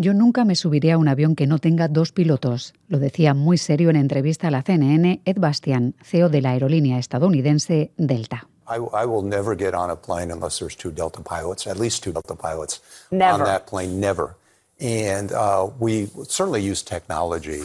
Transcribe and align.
Yo 0.00 0.14
nunca 0.14 0.44
me 0.44 0.54
subiré 0.54 0.92
a 0.92 0.96
un 0.96 1.08
avión 1.08 1.34
que 1.34 1.48
no 1.48 1.58
tenga 1.58 1.88
dos 1.88 2.12
pilotos. 2.12 2.72
Lo 2.86 3.00
decía 3.00 3.34
muy 3.34 3.58
serio 3.58 3.90
en 3.90 3.96
entrevista 3.96 4.46
a 4.46 4.52
la 4.52 4.62
CNN 4.62 5.22
Ed 5.24 5.38
Bastian, 5.40 5.96
CEO 6.04 6.28
de 6.28 6.40
la 6.40 6.52
aerolínea 6.52 7.00
estadounidense 7.00 7.90
Delta. 7.96 8.46
I, 8.68 8.76
I, 8.76 9.04
will 9.04 9.24
never 9.24 9.56
get 9.56 9.74
on 9.74 9.90
a 9.90 9.96
plane 9.96 10.30
unless 10.30 10.60
there's 10.60 10.76
two 10.76 10.92
Delta 10.92 11.20
pilots, 11.20 11.66
at 11.66 11.80
least 11.80 12.04
two 12.04 12.12
Delta 12.12 12.36
pilots 12.36 12.80
never. 13.10 13.42
on 13.42 13.44
that 13.44 13.66
plane. 13.66 13.98
Never. 13.98 14.36
And 14.78 15.32
uh, 15.32 15.68
we 15.80 16.06
certainly 16.28 16.62
use 16.62 16.84
technology 16.84 17.62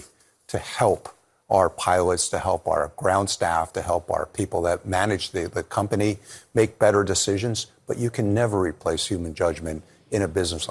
to 0.48 0.58
help 0.58 1.10
our 1.52 1.70
pilots, 1.70 2.30
to 2.30 2.40
help 2.40 2.68
our 2.68 2.92
ground 2.96 3.30
staff, 3.30 3.74
to 3.74 3.84
help 3.84 4.10
our 4.10 4.26
people 4.26 4.64
that 4.64 4.88
manage 4.88 5.34
the, 5.34 5.48
the 5.48 5.62
company 5.62 6.18
make 6.56 6.80
better 6.80 7.04
decisions. 7.04 7.68
But 7.86 8.00
you 8.00 8.10
can 8.10 8.34
never 8.34 8.60
replace 8.60 9.06
human 9.06 9.36
judgment 9.36 9.84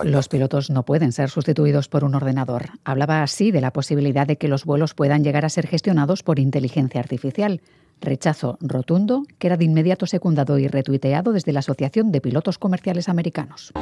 Los 0.05 0.29
pilotos 0.29 0.71
no 0.71 0.85
pueden 0.85 1.13
ser 1.13 1.29
sustituidos 1.29 1.89
por 1.89 2.05
un 2.05 2.15
ordenador. 2.15 2.71
Hablaba 2.85 3.23
así 3.23 3.51
de 3.51 3.61
la 3.61 3.73
posibilidad 3.73 4.27
de 4.27 4.37
que 4.37 4.49
los 4.49 4.65
vuelos 4.65 4.95
puedan 4.95 5.25
llegar 5.25 5.45
a 5.45 5.49
ser 5.49 5.67
gestionados 5.67 6.23
por 6.23 6.39
inteligencia 6.39 7.01
artificial. 7.01 7.61
Rechazo 8.01 8.57
rotundo 8.61 9.25
que 9.39 9.49
era 9.49 9.57
de 9.57 9.65
inmediato 9.65 10.07
secundado 10.07 10.59
y 10.59 10.69
retuiteado 10.69 11.33
desde 11.33 11.53
la 11.53 11.61
Asociación 11.61 12.13
de 12.13 12.21
Pilotos 12.21 12.59
Comerciales 12.59 13.09
Americanos. 13.09 13.73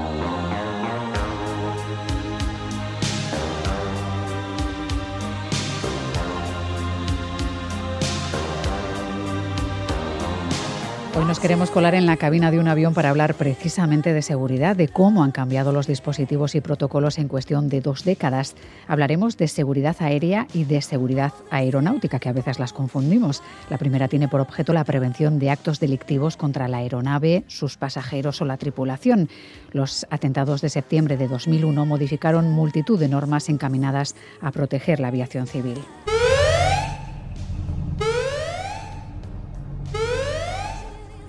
Hoy 11.13 11.25
nos 11.25 11.41
queremos 11.41 11.73
colar 11.73 11.97
en 11.97 12.07
la 12.07 12.17
cabina 12.17 12.53
de 12.53 12.61
un 12.61 12.69
avión 12.69 12.95
para 12.95 13.11
hablar 13.11 13.35
precisamente 13.35 14.13
de 14.13 14.23
seguridad, 14.23 14.77
de 14.77 14.87
cómo 14.87 15.25
han 15.25 15.33
cambiado 15.33 15.73
los 15.73 15.89
dispositivos 15.89 16.55
y 16.55 16.61
protocolos 16.61 17.19
en 17.19 17.27
cuestión 17.27 17.69
de 17.69 17.81
dos 17.81 18.05
décadas. 18.05 18.55
Hablaremos 18.87 19.37
de 19.37 19.49
seguridad 19.49 19.97
aérea 19.99 20.47
y 20.55 20.63
de 20.63 20.81
seguridad 20.83 21.33
aeronáutica, 21.51 22.21
que 22.21 22.29
a 22.29 22.33
veces 22.33 22.61
las 22.61 22.73
confundimos. 22.73 23.43
La 23.71 23.77
primera 23.77 24.07
tiene 24.07 24.29
por 24.29 24.41
objeto 24.41 24.73
la 24.73 24.85
prevención 24.85 25.41
de 25.41 25.51
actos 25.51 25.81
delictivos 25.81 26.37
contra 26.37 26.69
la 26.69 26.79
aeronave, 26.79 27.43
sus 27.49 27.77
pasajeros 27.77 28.41
o 28.41 28.45
la 28.45 28.57
tripulación. 28.57 29.29
Los 29.73 30.07
atentados 30.11 30.61
de 30.61 30.69
septiembre 30.69 31.17
de 31.17 31.27
2001 31.27 31.87
modificaron 31.87 32.53
multitud 32.53 33.01
de 33.01 33.09
normas 33.09 33.49
encaminadas 33.49 34.15
a 34.41 34.53
proteger 34.53 35.01
la 35.01 35.09
aviación 35.09 35.49
civil. 35.49 35.81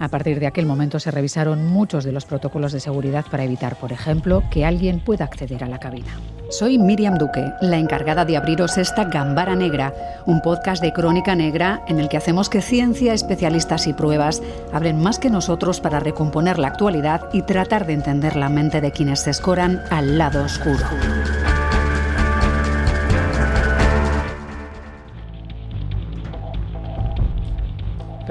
A 0.01 0.07
partir 0.07 0.39
de 0.39 0.47
aquel 0.47 0.65
momento 0.65 0.99
se 0.99 1.11
revisaron 1.11 1.67
muchos 1.67 2.03
de 2.03 2.11
los 2.11 2.25
protocolos 2.25 2.71
de 2.71 2.79
seguridad 2.79 3.23
para 3.29 3.43
evitar, 3.43 3.75
por 3.75 3.91
ejemplo, 3.91 4.41
que 4.49 4.65
alguien 4.65 4.99
pueda 4.99 5.25
acceder 5.25 5.63
a 5.63 5.67
la 5.67 5.79
cabina. 5.79 6.19
Soy 6.49 6.79
Miriam 6.79 7.19
Duque, 7.19 7.45
la 7.61 7.77
encargada 7.77 8.25
de 8.25 8.35
abriros 8.35 8.79
esta 8.79 9.05
Gambara 9.05 9.55
Negra, 9.55 9.93
un 10.25 10.41
podcast 10.41 10.81
de 10.81 10.91
crónica 10.91 11.35
negra 11.35 11.83
en 11.87 11.99
el 11.99 12.09
que 12.09 12.17
hacemos 12.17 12.49
que 12.49 12.63
ciencia, 12.63 13.13
especialistas 13.13 13.85
y 13.85 13.93
pruebas 13.93 14.41
abren 14.73 14.99
más 14.99 15.19
que 15.19 15.29
nosotros 15.29 15.79
para 15.79 15.99
recomponer 15.99 16.57
la 16.57 16.69
actualidad 16.69 17.29
y 17.31 17.43
tratar 17.43 17.85
de 17.85 17.93
entender 17.93 18.35
la 18.35 18.49
mente 18.49 18.81
de 18.81 18.91
quienes 18.91 19.19
se 19.19 19.29
escoran 19.29 19.83
al 19.91 20.17
lado 20.17 20.43
oscuro. 20.43 20.87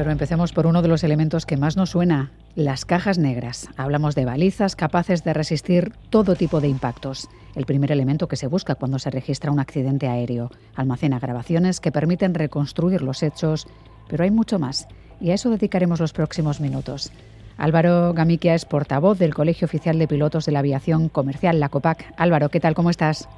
Pero 0.00 0.12
empecemos 0.12 0.54
por 0.54 0.66
uno 0.66 0.80
de 0.80 0.88
los 0.88 1.04
elementos 1.04 1.44
que 1.44 1.58
más 1.58 1.76
nos 1.76 1.90
suena, 1.90 2.30
las 2.54 2.86
cajas 2.86 3.18
negras. 3.18 3.68
Hablamos 3.76 4.14
de 4.14 4.24
balizas 4.24 4.74
capaces 4.74 5.24
de 5.24 5.34
resistir 5.34 5.92
todo 6.08 6.36
tipo 6.36 6.62
de 6.62 6.68
impactos. 6.68 7.28
El 7.54 7.66
primer 7.66 7.92
elemento 7.92 8.26
que 8.26 8.36
se 8.36 8.46
busca 8.46 8.76
cuando 8.76 8.98
se 8.98 9.10
registra 9.10 9.52
un 9.52 9.60
accidente 9.60 10.08
aéreo. 10.08 10.50
Almacena 10.74 11.18
grabaciones 11.18 11.80
que 11.80 11.92
permiten 11.92 12.32
reconstruir 12.32 13.02
los 13.02 13.22
hechos, 13.22 13.66
pero 14.08 14.24
hay 14.24 14.30
mucho 14.30 14.58
más, 14.58 14.88
y 15.20 15.32
a 15.32 15.34
eso 15.34 15.50
dedicaremos 15.50 16.00
los 16.00 16.14
próximos 16.14 16.62
minutos. 16.62 17.12
Álvaro 17.58 18.14
Gamiquia 18.14 18.54
es 18.54 18.64
portavoz 18.64 19.18
del 19.18 19.34
Colegio 19.34 19.66
Oficial 19.66 19.98
de 19.98 20.08
Pilotos 20.08 20.46
de 20.46 20.52
la 20.52 20.60
Aviación 20.60 21.10
Comercial, 21.10 21.60
la 21.60 21.68
COPAC. 21.68 22.14
Álvaro, 22.16 22.48
¿qué 22.48 22.58
tal? 22.58 22.74
¿Cómo 22.74 22.88
estás? 22.88 23.28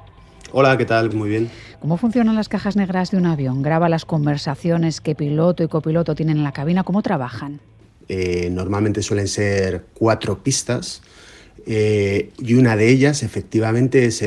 Hola, 0.51 0.77
¿qué 0.77 0.85
tal? 0.85 1.13
Muy 1.13 1.29
bien. 1.29 1.49
¿Cómo 1.79 1.97
funcionan 1.97 2.35
las 2.35 2.49
cajas 2.49 2.75
negras 2.75 3.11
de 3.11 3.17
un 3.17 3.25
avión? 3.25 3.61
¿Graba 3.61 3.89
las 3.89 4.05
conversaciones 4.05 5.01
que 5.01 5.15
piloto 5.15 5.63
y 5.63 5.67
copiloto 5.67 6.15
tienen 6.15 6.37
en 6.37 6.43
la 6.43 6.51
cabina? 6.51 6.83
¿Cómo 6.83 7.01
trabajan? 7.01 7.59
Eh, 8.09 8.49
normalmente 8.51 9.01
suelen 9.01 9.27
ser 9.27 9.85
cuatro 9.93 10.43
pistas 10.43 11.01
eh, 11.65 12.31
y 12.37 12.55
una 12.55 12.75
de 12.75 12.89
ellas 12.89 13.23
efectivamente 13.23 14.05
es 14.05 14.23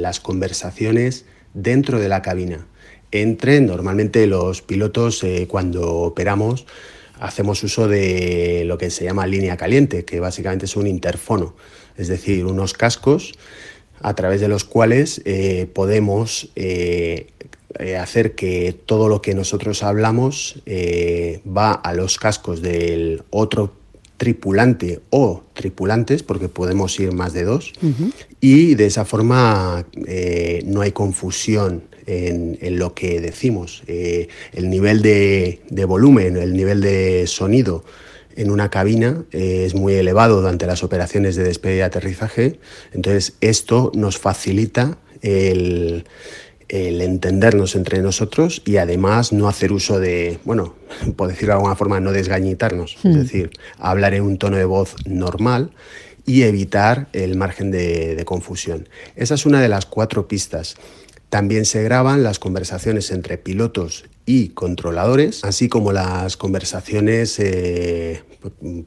las 0.00 0.20
conversaciones 0.20 1.24
dentro 1.54 1.98
de 1.98 2.08
la 2.08 2.22
cabina. 2.22 2.66
Entre 3.10 3.60
normalmente 3.60 4.26
los 4.26 4.60
pilotos 4.60 5.22
eh, 5.24 5.46
cuando 5.48 6.00
operamos 6.00 6.66
hacemos 7.20 7.62
uso 7.62 7.88
de 7.88 8.64
lo 8.66 8.76
que 8.76 8.90
se 8.90 9.04
llama 9.04 9.26
línea 9.26 9.56
caliente, 9.56 10.04
que 10.04 10.20
básicamente 10.20 10.66
es 10.66 10.76
un 10.76 10.86
interfono, 10.86 11.54
es 11.96 12.08
decir, 12.08 12.44
unos 12.44 12.72
cascos 12.72 13.32
a 14.04 14.14
través 14.14 14.42
de 14.42 14.48
los 14.48 14.64
cuales 14.64 15.22
eh, 15.24 15.66
podemos 15.72 16.50
eh, 16.56 17.28
eh, 17.78 17.96
hacer 17.96 18.34
que 18.34 18.76
todo 18.84 19.08
lo 19.08 19.22
que 19.22 19.34
nosotros 19.34 19.82
hablamos 19.82 20.62
va 21.46 21.72
a 21.72 21.94
los 21.94 22.18
cascos 22.18 22.60
del 22.60 23.22
otro 23.30 23.72
tripulante 24.18 25.00
o 25.08 25.42
tripulantes, 25.54 26.22
porque 26.22 26.48
podemos 26.50 27.00
ir 27.00 27.12
más 27.12 27.32
de 27.32 27.44
dos, 27.44 27.72
y 28.40 28.74
de 28.74 28.86
esa 28.86 29.06
forma 29.06 29.86
no 30.66 30.82
hay 30.82 30.92
confusión 30.92 31.84
en, 32.06 32.78
lo 32.78 32.94
que 32.94 33.22
decimos. 33.22 33.82
el 33.86 34.70
nivel 34.70 35.00
de, 35.00 35.60
de 35.70 35.84
volumen, 35.86 36.36
el 36.36 36.52
nivel 36.52 36.82
de 36.82 37.26
sonido 37.26 37.84
en 38.36 38.50
una 38.50 38.70
cabina 38.70 39.24
eh, 39.32 39.64
es 39.66 39.74
muy 39.74 39.94
elevado 39.94 40.40
durante 40.40 40.66
las 40.66 40.82
operaciones 40.82 41.36
de 41.36 41.44
despegue 41.44 41.78
y 41.78 41.80
aterrizaje, 41.80 42.58
entonces 42.92 43.34
esto 43.40 43.92
nos 43.94 44.18
facilita 44.18 44.98
el, 45.22 46.04
entendernos 46.68 47.76
entre 47.76 48.02
nosotros 48.02 48.62
y 48.64 48.78
además 48.78 49.32
no 49.32 49.48
hacer 49.48 49.72
uso 49.72 50.00
de, 50.00 50.38
bueno, 50.44 50.74
por 51.16 51.28
decirlo 51.28 51.54
de 51.54 51.58
alguna 51.58 51.76
forma, 51.76 52.00
no 52.00 52.12
desgañitarnos, 52.12 52.96
es 52.96 53.04
hmm. 53.04 53.18
decir, 53.18 53.50
hablar 53.78 54.14
en 54.14 54.22
un 54.22 54.38
tono 54.38 54.56
de 54.56 54.64
voz 54.64 54.94
normal 55.06 55.70
y 56.26 56.42
evitar 56.42 57.08
el 57.12 57.36
margen 57.36 57.70
de 57.70 58.22
confusión. 58.24 58.88
Esa 59.14 59.34
es 59.34 59.44
una 59.44 59.60
de 59.60 59.68
las 59.68 59.84
cuatro 59.84 60.26
pistas. 60.26 60.76
También 61.34 61.64
se 61.64 61.82
graban 61.82 62.22
las 62.22 62.38
conversaciones 62.38 63.10
entre 63.10 63.38
pilotos 63.38 64.04
y 64.24 64.50
controladores, 64.50 65.42
así 65.42 65.68
como 65.68 65.90
las 65.90 66.36
conversaciones, 66.36 67.40
eh, 67.40 68.22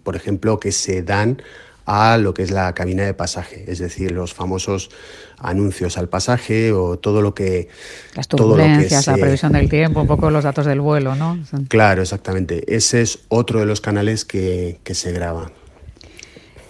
por 0.01 0.15
ejemplo, 0.15 0.57
que 0.57 0.71
se 0.71 1.03
dan 1.03 1.41
a 1.85 2.17
lo 2.17 2.33
que 2.33 2.43
es 2.43 2.51
la 2.51 2.73
cabina 2.73 3.03
de 3.03 3.13
pasaje, 3.13 3.65
es 3.67 3.79
decir, 3.79 4.13
los 4.13 4.33
famosos 4.33 4.91
anuncios 5.39 5.97
al 5.97 6.07
pasaje 6.07 6.71
o 6.71 6.97
todo 6.97 7.21
lo 7.21 7.35
que... 7.35 7.67
Las 8.15 8.29
turbulencias, 8.29 9.07
la 9.07 9.15
previsión 9.15 9.51
del 9.51 9.67
tiempo, 9.79 9.99
un 9.99 10.07
poco 10.07 10.31
los 10.31 10.45
datos 10.45 10.65
del 10.65 10.79
vuelo, 10.79 11.15
¿no? 11.15 11.37
Claro, 11.67 12.01
exactamente. 12.01 12.63
Ese 12.73 13.01
es 13.01 13.19
otro 13.27 13.59
de 13.59 13.65
los 13.65 13.81
canales 13.81 14.23
que, 14.23 14.79
que 14.85 14.95
se 14.95 15.11
graban. 15.11 15.51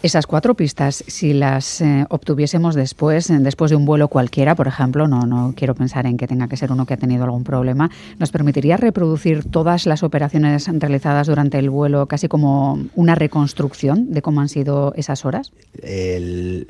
Esas 0.03 0.27
cuatro 0.27 0.53
pistas, 0.53 1.03
si 1.07 1.33
las 1.33 1.81
eh, 1.81 2.05
obtuviésemos 2.09 2.75
después, 2.75 3.31
después 3.39 3.71
de 3.71 3.77
un 3.77 3.85
vuelo 3.85 4.09
cualquiera, 4.09 4.53
por 4.53 4.67
ejemplo, 4.67 5.07
no, 5.07 5.25
no 5.25 5.53
quiero 5.57 5.73
pensar 5.73 6.05
en 6.05 6.17
que 6.17 6.27
tenga 6.27 6.47
que 6.47 6.55
ser 6.55 6.71
uno 6.71 6.85
que 6.85 6.93
ha 6.93 6.97
tenido 6.97 7.23
algún 7.23 7.43
problema, 7.43 7.89
¿nos 8.19 8.31
permitiría 8.31 8.77
reproducir 8.77 9.43
todas 9.43 9.87
las 9.87 10.03
operaciones 10.03 10.67
realizadas 10.67 11.25
durante 11.25 11.57
el 11.57 11.71
vuelo, 11.71 12.05
casi 12.05 12.27
como 12.27 12.85
una 12.95 13.15
reconstrucción 13.15 14.11
de 14.11 14.21
cómo 14.21 14.41
han 14.41 14.49
sido 14.49 14.93
esas 14.95 15.25
horas? 15.25 15.51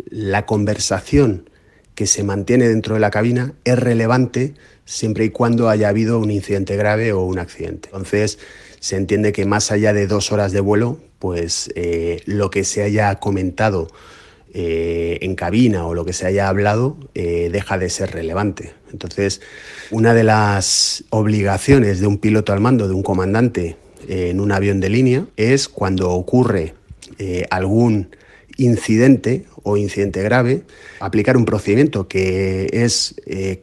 la 0.09 0.45
conversación 0.45 1.49
que 1.95 2.05
se 2.05 2.23
mantiene 2.23 2.67
dentro 2.67 2.93
de 2.93 2.99
la 2.99 3.09
cabina 3.09 3.53
es 3.63 3.77
relevante 3.79 4.53
siempre 4.85 5.25
y 5.25 5.29
cuando 5.31 5.69
haya 5.69 5.89
habido 5.89 6.19
un 6.19 6.31
incidente 6.31 6.75
grave 6.77 7.11
o 7.11 7.23
un 7.23 7.39
accidente. 7.39 7.89
Entonces, 7.91 8.39
se 8.87 8.95
entiende 8.95 9.33
que 9.33 9.45
más 9.45 9.69
allá 9.73 9.91
de 9.91 10.07
dos 10.07 10.31
horas 10.31 10.53
de 10.53 10.61
vuelo, 10.61 10.97
pues 11.19 11.69
eh, 11.75 12.21
lo 12.25 12.49
que 12.49 12.63
se 12.63 12.83
haya 12.83 13.13
comentado 13.15 13.89
eh, 14.53 15.17
en 15.23 15.35
cabina 15.35 15.85
o 15.85 15.93
lo 15.93 16.05
que 16.05 16.13
se 16.13 16.25
haya 16.25 16.47
hablado 16.47 16.95
eh, 17.13 17.49
deja 17.51 17.77
de 17.77 17.89
ser 17.89 18.11
relevante. 18.11 18.71
Entonces, 18.93 19.41
una 19.91 20.13
de 20.13 20.23
las 20.23 21.03
obligaciones 21.09 21.99
de 21.99 22.07
un 22.07 22.17
piloto 22.17 22.53
al 22.53 22.61
mando, 22.61 22.87
de 22.87 22.93
un 22.93 23.03
comandante 23.03 23.75
en 24.07 24.39
un 24.39 24.53
avión 24.53 24.79
de 24.79 24.89
línea, 24.89 25.27
es 25.35 25.67
cuando 25.67 26.11
ocurre 26.11 26.73
algún 27.49 28.15
incidente 28.55 29.47
o 29.63 29.75
incidente 29.75 30.23
grave, 30.23 30.63
aplicar 31.01 31.35
un 31.35 31.43
procedimiento 31.43 32.07
que 32.07 32.69
es 32.71 33.15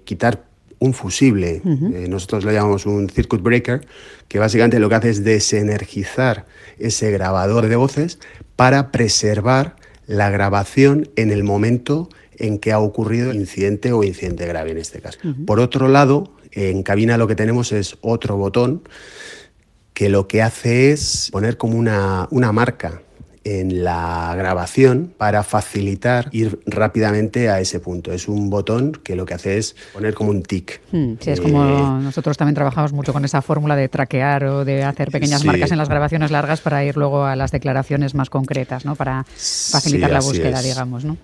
quitar 0.04 0.44
un 0.84 0.94
fusible, 0.94 1.62
nosotros 1.64 2.44
lo 2.44 2.52
llamamos 2.52 2.86
un 2.86 3.08
circuit 3.08 3.42
breaker, 3.42 3.86
que 4.28 4.38
básicamente 4.38 4.78
lo 4.78 4.88
que 4.88 4.94
hace 4.94 5.10
es 5.10 5.24
desenergizar 5.24 6.46
ese 6.78 7.10
grabador 7.10 7.68
de 7.68 7.76
voces 7.76 8.18
para 8.56 8.90
preservar 8.90 9.76
la 10.06 10.30
grabación 10.30 11.08
en 11.16 11.30
el 11.30 11.44
momento 11.44 12.08
en 12.36 12.58
que 12.58 12.72
ha 12.72 12.78
ocurrido 12.78 13.32
incidente 13.32 13.92
o 13.92 14.04
incidente 14.04 14.46
grave 14.46 14.72
en 14.72 14.78
este 14.78 15.00
caso. 15.00 15.18
Por 15.46 15.60
otro 15.60 15.88
lado, 15.88 16.32
en 16.52 16.82
cabina 16.82 17.16
lo 17.16 17.26
que 17.26 17.34
tenemos 17.34 17.72
es 17.72 17.96
otro 18.00 18.36
botón 18.36 18.82
que 19.92 20.08
lo 20.08 20.26
que 20.26 20.42
hace 20.42 20.90
es 20.90 21.28
poner 21.32 21.56
como 21.56 21.78
una, 21.78 22.28
una 22.30 22.52
marca 22.52 23.00
en 23.44 23.84
la 23.84 24.34
grabación 24.36 25.12
para 25.16 25.42
facilitar 25.42 26.28
ir 26.32 26.60
rápidamente 26.66 27.48
a 27.48 27.60
ese 27.60 27.80
punto. 27.80 28.12
Es 28.12 28.28
un 28.28 28.50
botón 28.50 28.92
que 28.92 29.16
lo 29.16 29.26
que 29.26 29.34
hace 29.34 29.58
es 29.58 29.76
poner 29.92 30.14
como 30.14 30.30
un 30.30 30.42
tic. 30.42 30.80
Hmm, 30.92 31.14
sí, 31.20 31.30
es 31.30 31.40
como 31.40 31.64
eh, 31.64 32.02
nosotros 32.02 32.36
también 32.36 32.54
trabajamos 32.54 32.92
mucho 32.92 33.12
con 33.12 33.24
esa 33.24 33.42
fórmula 33.42 33.76
de 33.76 33.88
traquear 33.88 34.44
o 34.44 34.64
de 34.64 34.84
hacer 34.84 35.10
pequeñas 35.10 35.44
marcas 35.44 35.70
en 35.70 35.78
las 35.78 35.88
grabaciones 35.88 36.30
largas 36.30 36.60
para 36.60 36.84
ir 36.84 36.96
luego 36.96 37.24
a 37.24 37.36
las 37.36 37.52
declaraciones 37.52 38.14
más 38.14 38.30
concretas, 38.30 38.84
¿no? 38.84 38.96
Para 38.96 39.24
facilitar 39.24 40.10
la 40.10 40.20
búsqueda, 40.20 40.62
digamos, 40.62 41.04
¿no? 41.04 41.16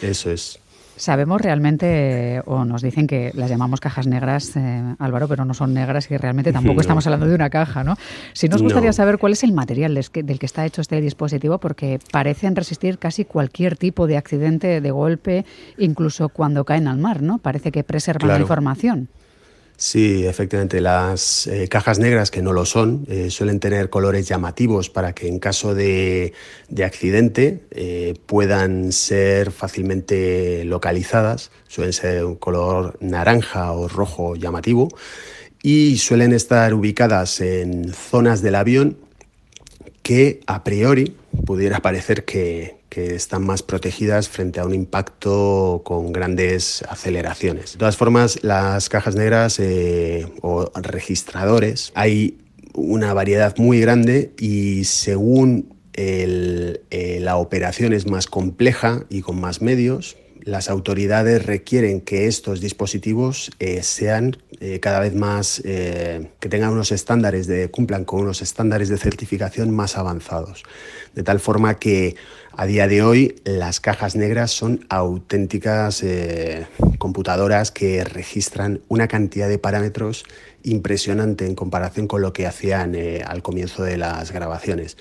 Eso 0.00 0.30
es. 0.30 0.61
Sabemos 0.96 1.40
realmente, 1.40 2.42
o 2.44 2.64
nos 2.64 2.82
dicen 2.82 3.06
que 3.06 3.32
las 3.34 3.50
llamamos 3.50 3.80
cajas 3.80 4.06
negras, 4.06 4.56
eh, 4.56 4.94
Álvaro, 4.98 5.26
pero 5.26 5.44
no 5.44 5.54
son 5.54 5.74
negras 5.74 6.10
y 6.10 6.16
realmente 6.16 6.52
tampoco 6.52 6.80
estamos 6.82 7.06
hablando 7.06 7.26
de 7.26 7.34
una 7.34 7.50
caja, 7.50 7.82
¿no? 7.82 7.96
Si 8.32 8.48
nos 8.48 8.62
gustaría 8.62 8.92
saber 8.92 9.18
cuál 9.18 9.32
es 9.32 9.42
el 9.42 9.52
material 9.52 9.94
del 9.94 10.38
que, 10.38 10.46
está 10.46 10.66
hecho 10.66 10.80
este 10.80 11.00
dispositivo, 11.00 11.58
porque 11.58 11.98
parecen 12.10 12.56
resistir 12.56 12.98
casi 12.98 13.24
cualquier 13.24 13.76
tipo 13.76 14.06
de 14.06 14.16
accidente, 14.16 14.80
de 14.80 14.90
golpe, 14.90 15.44
incluso 15.78 16.28
cuando 16.28 16.64
caen 16.64 16.88
al 16.88 16.98
mar, 16.98 17.22
¿no? 17.22 17.38
Parece 17.38 17.72
que 17.72 17.84
preservan 17.84 18.28
la 18.28 18.40
información. 18.40 19.08
Sí, 19.84 20.24
efectivamente, 20.28 20.80
las 20.80 21.48
eh, 21.48 21.66
cajas 21.66 21.98
negras 21.98 22.30
que 22.30 22.40
no 22.40 22.52
lo 22.52 22.64
son 22.66 23.04
eh, 23.08 23.30
suelen 23.30 23.58
tener 23.58 23.90
colores 23.90 24.28
llamativos 24.28 24.88
para 24.90 25.12
que 25.12 25.26
en 25.26 25.40
caso 25.40 25.74
de, 25.74 26.34
accidente 26.84 27.64
eh, 27.72 28.14
puedan 28.26 28.92
ser 28.92 29.50
fácilmente 29.50 30.64
localizadas. 30.64 31.50
Suelen 31.66 31.92
ser 31.92 32.24
un 32.24 32.36
color 32.36 32.96
naranja 33.00 33.72
o 33.72 33.88
rojo 33.88 34.36
llamativo 34.36 34.86
y 35.64 35.98
suelen 35.98 36.32
estar 36.32 36.74
ubicadas 36.74 37.40
en 37.40 37.92
zonas 37.92 38.40
del 38.40 38.54
avión 38.54 38.98
que 40.04 40.42
a 40.46 40.62
priori 40.62 41.16
pudiera 41.44 41.80
parecer 41.80 42.24
que, 42.24 42.81
están 42.96 43.44
más 43.44 43.62
protegidas 43.62 44.28
frente 44.28 44.60
a 44.60 44.66
un 44.66 44.74
impacto 44.74 45.82
con 45.84 46.12
grandes 46.12 46.82
aceleraciones. 46.88 47.72
De 47.72 47.78
todas 47.78 47.96
formas, 47.96 48.42
las 48.42 48.88
cajas 48.88 49.14
negras 49.14 49.58
eh, 49.58 50.26
o 50.42 50.70
registradores, 50.74 51.92
hay 51.94 52.38
una 52.74 53.14
variedad 53.14 53.56
muy 53.58 53.80
grande 53.80 54.32
y 54.38 54.84
según 54.84 55.74
eh, 55.94 57.18
la 57.20 57.36
operación 57.36 57.92
es 57.92 58.06
más 58.06 58.26
compleja 58.26 59.04
y 59.10 59.22
con 59.22 59.40
más 59.40 59.60
medios, 59.62 60.16
las 60.42 60.68
autoridades 60.68 61.46
requieren 61.46 62.00
que 62.00 62.26
estos 62.26 62.60
dispositivos 62.60 63.50
eh, 63.58 63.82
sean 63.82 64.36
cada 64.80 65.00
vez 65.00 65.12
más, 65.12 65.60
que 65.60 66.48
tengan 66.48 66.70
unos 66.70 66.92
estándares 66.92 67.48
de, 67.48 67.68
cumplan 67.68 68.04
con 68.04 68.20
unos 68.20 68.42
estándares 68.42 68.88
de 68.88 68.96
certificación 68.96 69.74
más 69.74 69.98
avanzados. 69.98 70.62
De 71.16 71.24
tal 71.24 71.40
forma 71.40 71.80
que 71.80 72.14
a 72.56 72.66
día 72.66 72.88
de 72.88 73.02
hoy 73.02 73.36
las 73.44 73.80
cajas 73.80 74.16
negras 74.16 74.50
son 74.50 74.84
auténticas 74.88 76.04
computadoras 76.98 77.70
que 77.70 78.04
registran 78.04 78.80
una 78.88 79.08
cantidad 79.08 79.48
de 79.48 79.58
parámetros 79.58 80.24
impresionante 80.62 81.46
en 81.46 81.54
comparación 81.54 82.06
con 82.06 82.22
lo 82.22 82.32
que 82.32 82.46
hacían 82.46 82.96
al 83.26 83.42
comienzo 83.42 83.82
de 83.82 83.96
las 83.96 84.32
grabaciones. 84.32 84.96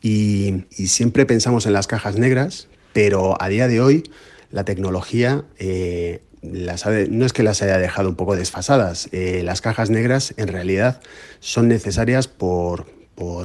y 0.00 0.64
siempre 0.70 1.26
pensamos 1.26 1.66
en 1.66 1.72
las 1.72 1.86
cajas 1.86 2.16
negras, 2.16 2.68
pero 2.92 3.40
a 3.40 3.48
día 3.48 3.68
de 3.68 3.80
hoy 3.80 4.04
la 4.52 4.64
tecnología 4.64 5.44
eh, 5.58 6.20
no 6.42 7.26
es 7.26 7.32
que 7.32 7.42
las 7.42 7.62
haya 7.62 7.78
dejado 7.78 8.08
un 8.08 8.16
poco 8.16 8.36
desfasadas. 8.36 9.08
Eh, 9.12 9.42
las 9.44 9.60
cajas 9.60 9.90
negras 9.90 10.34
en 10.36 10.48
realidad 10.48 11.00
son 11.40 11.68
necesarias 11.68 12.28
por, 12.28 12.86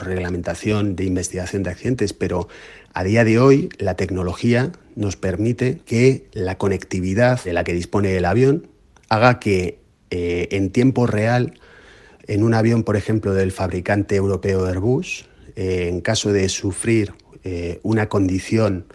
reglamentación 0.02 0.96
de 0.96 1.04
investigación 1.06 1.62
de 1.62 1.70
accidentes, 1.70 2.12
pero 2.12 2.48
a 2.98 3.04
día 3.04 3.24
de 3.24 3.38
hoy 3.38 3.70
la 3.78 3.94
tecnología 3.94 4.72
nos 4.96 5.18
permite 5.18 5.78
que 5.86 6.26
la 6.34 6.58
conectividad 6.58 7.44
de 7.44 7.54
la 7.54 7.64
que 7.64 7.76
dispone 7.76 8.18
el 8.18 8.26
avión 8.26 8.70
haga 9.08 9.40
que 9.40 9.78
eh, 10.10 10.48
en 10.50 10.72
tiempo 10.72 11.06
real, 11.06 11.60
en 12.26 12.42
un 12.42 12.56
avión, 12.56 12.84
por 12.84 12.96
ejemplo, 12.96 13.36
del 13.36 13.52
fabricante 13.52 14.16
europeo 14.16 14.66
Airbus, 14.66 15.26
en 15.56 16.02
caso 16.02 16.34
de 16.34 16.50
sufrir 16.50 17.14
una 17.84 18.10
condición 18.10 18.86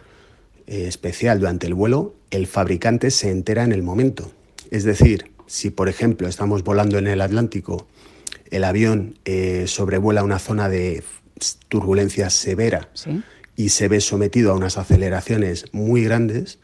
eh, 0.66 0.86
especial 0.88 1.38
durante 1.38 1.68
el 1.68 1.74
vuelo, 1.74 2.16
el 2.32 2.48
fabricante 2.48 3.12
se 3.12 3.30
entera 3.30 3.62
en 3.62 3.70
el 3.70 3.84
momento. 3.84 4.32
Es 4.72 4.82
decir, 4.82 5.30
si 5.46 5.70
por 5.70 5.88
ejemplo 5.88 6.26
estamos 6.26 6.64
volando 6.64 6.98
en 6.98 7.06
el 7.06 7.20
Atlántico, 7.20 7.86
el 8.50 8.64
avión 8.64 9.16
eh, 9.24 9.66
sobrevuela 9.68 10.24
una 10.24 10.40
zona 10.40 10.68
de 10.68 11.04
turbulencia 11.68 12.30
severa 12.30 12.88
y 13.56 13.70
se 13.70 13.88
ve 13.88 14.00
sometido 14.00 14.52
a 14.52 14.56
unas 14.56 14.78
aceleraciones 14.78 15.66
muy 15.72 16.04
grandes, 16.04 16.58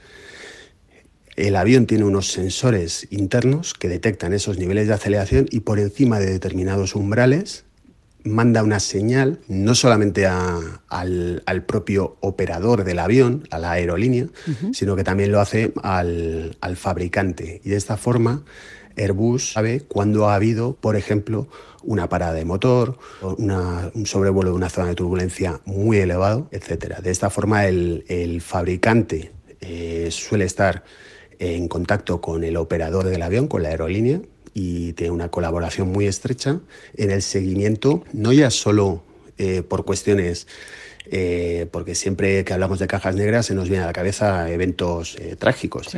el 1.37 1.55
avión 1.55 1.87
tiene 1.87 2.05
unos 2.05 2.33
sensores 2.33 3.07
internos 3.11 3.75
que 3.75 3.89
detectan 3.89 4.33
esos 4.33 4.59
niveles 4.59 4.89
de 4.89 4.95
aceleración 4.95 5.47
y 5.51 5.61
por 5.61 5.79
encima 5.79 6.19
de 6.19 6.31
determinados 6.31 6.97
umbrales 6.97 7.65
manda 8.25 8.63
una 8.63 8.81
señal 8.81 9.41
no 9.49 9.75
solamente 9.75 10.27
al, 10.27 10.73
propio 11.67 12.17
operador 12.21 12.85
del 12.85 12.99
avión, 12.99 13.47
a 13.51 13.59
la 13.59 13.73
aerolínea, 13.73 14.27
sino 14.73 14.97
que 14.97 15.05
también 15.05 15.33
lo 15.33 15.41
hace 15.41 15.73
al, 15.83 16.57
fabricante. 16.77 17.61
Y 17.65 17.71
de 17.71 17.77
esta 17.77 17.97
forma, 17.97 18.45
Airbus 18.99 19.53
sabe 19.53 19.81
cuándo 19.81 20.29
ha 20.29 20.35
habido, 20.35 20.75
por 20.75 20.97
ejemplo, 20.97 21.49
una 21.83 22.09
parada 22.09 22.35
de 22.35 22.45
motor, 22.45 22.99
un 23.23 24.07
sobrevuelo 24.07 24.51
de 24.51 24.57
una 24.57 24.69
zona 24.69 24.89
de 24.89 24.95
turbulencia 24.95 25.61
muy 25.65 25.99
elevado, 25.99 26.49
etc. 26.51 26.99
De 26.99 27.11
esta 27.11 27.31
forma, 27.31 27.67
el, 27.67 28.43
fabricante 28.45 29.33
eh, 29.61 30.09
suele 30.11 30.45
estar 30.45 30.85
en 31.39 31.69
contacto 31.69 32.21
con 32.21 32.45
el 32.45 32.57
operador 32.57 33.07
del 33.07 33.23
avión, 33.23 33.47
con 33.47 33.63
la 33.63 33.71
aerolínea, 33.71 34.21
y 34.55 34.93
tiene 34.95 35.13
una 35.13 35.31
colaboración 35.31 35.89
muy 35.93 36.07
estrecha 36.07 36.61
en 36.97 37.11
el 37.11 37.23
seguimiento, 37.23 38.03
no 38.13 38.33
ya 38.33 38.51
solo 38.51 39.03
eh, 39.39 39.63
por 39.63 39.85
cuestiones 39.85 40.49
eh, 41.11 41.67
porque 41.71 41.95
siempre 41.95 42.45
que 42.45 42.53
hablamos 42.53 42.79
de 42.79 42.87
cajas 42.87 43.15
negras 43.15 43.47
se 43.47 43.55
nos 43.55 43.69
viene 43.69 43.85
a 43.85 43.87
la 43.87 43.93
cabeza 43.93 44.51
eventos 44.51 45.17
eh, 45.19 45.37
trágicos, 45.39 45.89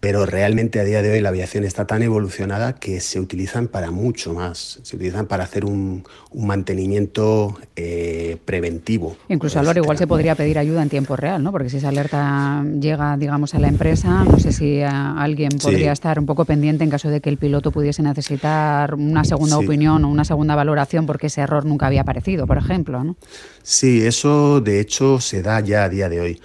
pero 0.00 0.26
realmente 0.26 0.80
a 0.80 0.84
día 0.84 1.02
de 1.02 1.10
hoy 1.10 1.20
la 1.20 1.30
aviación 1.30 1.64
está 1.64 1.86
tan 1.86 2.02
evolucionada 2.02 2.74
que 2.74 3.00
se 3.00 3.18
utilizan 3.18 3.68
para 3.68 3.90
mucho 3.90 4.34
más, 4.34 4.80
se 4.82 4.96
utilizan 4.96 5.26
para 5.26 5.44
hacer 5.44 5.64
un, 5.64 6.04
mantenimiento 6.34 7.58
eh, 7.76 8.36
preventivo. 8.44 9.16
Incluso, 9.28 9.58
Álvaro, 9.58 9.82
igual 9.82 9.98
se 9.98 10.06
podría 10.06 10.34
pedir 10.34 10.58
ayuda 10.58 10.82
en 10.82 10.88
tiempo 10.88 11.16
real, 11.16 11.42
¿no? 11.42 11.50
porque 11.50 11.70
si 11.70 11.78
esa 11.78 11.88
alerta 11.88 12.64
llega, 12.80 13.16
digamos, 13.16 13.54
a 13.54 13.58
la 13.58 13.68
empresa, 13.68 14.24
no 14.24 14.38
sé 14.38 14.52
si 14.52 14.82
alguien 14.82 15.50
podría 15.62 15.92
estar 15.92 16.18
un 16.18 16.26
poco 16.26 16.44
pendiente 16.44 16.84
en 16.84 16.90
caso 16.90 17.08
de 17.08 17.20
que 17.20 17.30
el 17.30 17.38
piloto 17.38 17.70
pudiese 17.70 18.02
necesitar 18.02 18.94
una 18.94 19.24
segunda 19.24 19.58
opinión 19.58 20.04
o 20.04 20.08
una 20.08 20.24
segunda 20.24 20.54
valoración 20.54 21.06
porque 21.06 21.28
ese 21.28 21.40
error 21.40 21.64
nunca 21.64 21.86
había 21.86 22.02
aparecido, 22.02 22.46
por 22.46 22.58
ejemplo. 22.58 23.02
¿no? 23.02 23.16
Sí, 23.62 24.06
eso 24.06 24.57
de 24.60 24.80
hecho 24.80 25.20
se 25.20 25.42
da 25.42 25.60
ya 25.60 25.84
a 25.84 25.88
día 25.88 26.08
de 26.08 26.20
hoy. 26.20 26.40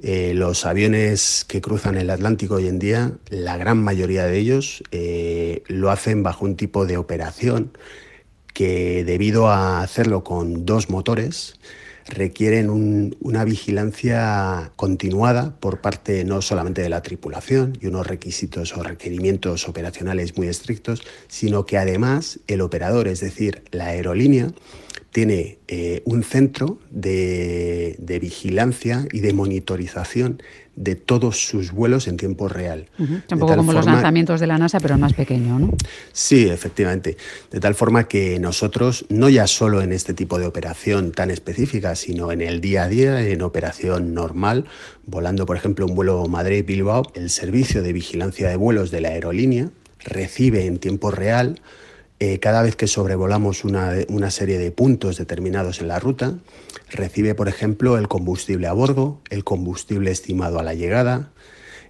Eh, 0.00 0.32
los 0.34 0.64
aviones 0.64 1.44
que 1.48 1.60
cruzan 1.60 1.96
el 1.96 2.10
Atlántico 2.10 2.54
hoy 2.54 2.68
en 2.68 2.78
día, 2.78 3.12
la 3.30 3.56
gran 3.56 3.82
mayoría 3.82 4.26
de 4.26 4.38
ellos 4.38 4.84
eh, 4.92 5.62
lo 5.66 5.90
hacen 5.90 6.22
bajo 6.22 6.44
un 6.44 6.56
tipo 6.56 6.86
de 6.86 6.96
operación 6.96 7.72
que 8.54 9.04
debido 9.04 9.48
a 9.48 9.82
hacerlo 9.82 10.22
con 10.24 10.64
dos 10.66 10.88
motores, 10.88 11.54
requieren 12.08 13.14
una 13.20 13.44
vigilancia 13.44 14.72
continuada 14.76 15.54
por 15.60 15.80
parte 15.80 16.24
no 16.24 16.42
solamente 16.42 16.82
de 16.82 16.88
la 16.88 17.02
tripulación 17.02 17.76
y 17.80 17.86
unos 17.86 18.06
requisitos 18.06 18.76
o 18.76 18.82
requerimientos 18.82 19.68
operacionales 19.68 20.36
muy 20.36 20.48
estrictos, 20.48 21.02
sino 21.28 21.66
que 21.66 21.76
además 21.76 22.40
el 22.46 22.62
operador, 22.62 23.08
es 23.08 23.20
decir, 23.20 23.62
la 23.70 23.86
aerolínea, 23.86 24.52
tiene 25.12 25.58
eh, 25.68 26.02
un 26.04 26.22
centro 26.22 26.78
de, 26.90 27.96
vigilancia 28.20 29.06
y 29.12 29.20
de 29.20 29.32
monitorización 29.32 30.42
de 30.76 30.94
todos 30.94 31.44
sus 31.44 31.72
vuelos 31.72 32.06
en 32.06 32.16
tiempo 32.16 32.48
real. 32.48 32.86
Un 32.98 33.38
poco 33.38 33.56
como 33.56 33.72
los 33.72 33.86
lanzamientos 33.86 34.38
de 34.38 34.46
la 34.46 34.58
NASA, 34.58 34.78
pero 34.78 34.96
más 34.96 35.14
pequeño, 35.14 35.58
¿no? 35.58 35.74
Sí, 36.12 36.48
efectivamente. 36.48 37.16
De 37.50 37.58
tal 37.58 37.74
forma 37.74 38.06
que 38.06 38.38
nosotros, 38.38 39.06
no 39.08 39.28
ya 39.28 39.46
solo 39.46 39.82
en 39.82 39.92
este 39.92 40.14
tipo 40.14 40.38
de 40.38 40.46
operación 40.46 41.10
tan 41.10 41.30
específica, 41.30 41.96
sino 41.96 42.30
en 42.30 42.40
el 42.40 42.60
día 42.60 42.84
a 42.84 42.88
día, 42.88 43.26
en 43.26 43.42
operación 43.42 44.14
normal, 44.14 44.66
volando, 45.04 45.46
por 45.46 45.56
ejemplo, 45.56 45.86
un 45.86 45.96
vuelo 45.96 46.26
Madrid-Bilbao, 46.28 47.10
el 47.14 47.30
servicio 47.30 47.82
de 47.82 47.92
vigilancia 47.92 48.48
de 48.48 48.56
vuelos 48.56 48.90
de 48.90 49.00
la 49.00 49.08
aerolínea 49.08 49.70
recibe 50.04 50.66
en 50.66 50.78
tiempo 50.78 51.10
real 51.10 51.60
eh, 52.20 52.40
cada 52.40 52.62
vez 52.62 52.74
que 52.74 52.88
sobrevolamos 52.88 53.64
una, 53.64 53.92
una, 54.08 54.30
serie 54.30 54.58
de 54.58 54.72
puntos 54.72 55.18
determinados 55.18 55.80
en 55.80 55.88
la 55.88 56.00
ruta, 56.00 56.34
recibe, 56.90 57.34
por 57.34 57.48
ejemplo, 57.48 57.96
el 57.96 58.08
combustible 58.08 58.66
a 58.66 58.72
bordo, 58.72 59.20
el 59.30 59.44
combustible 59.44 60.10
estimado 60.10 60.58
a 60.58 60.62
la 60.62 60.74
llegada, 60.74 61.30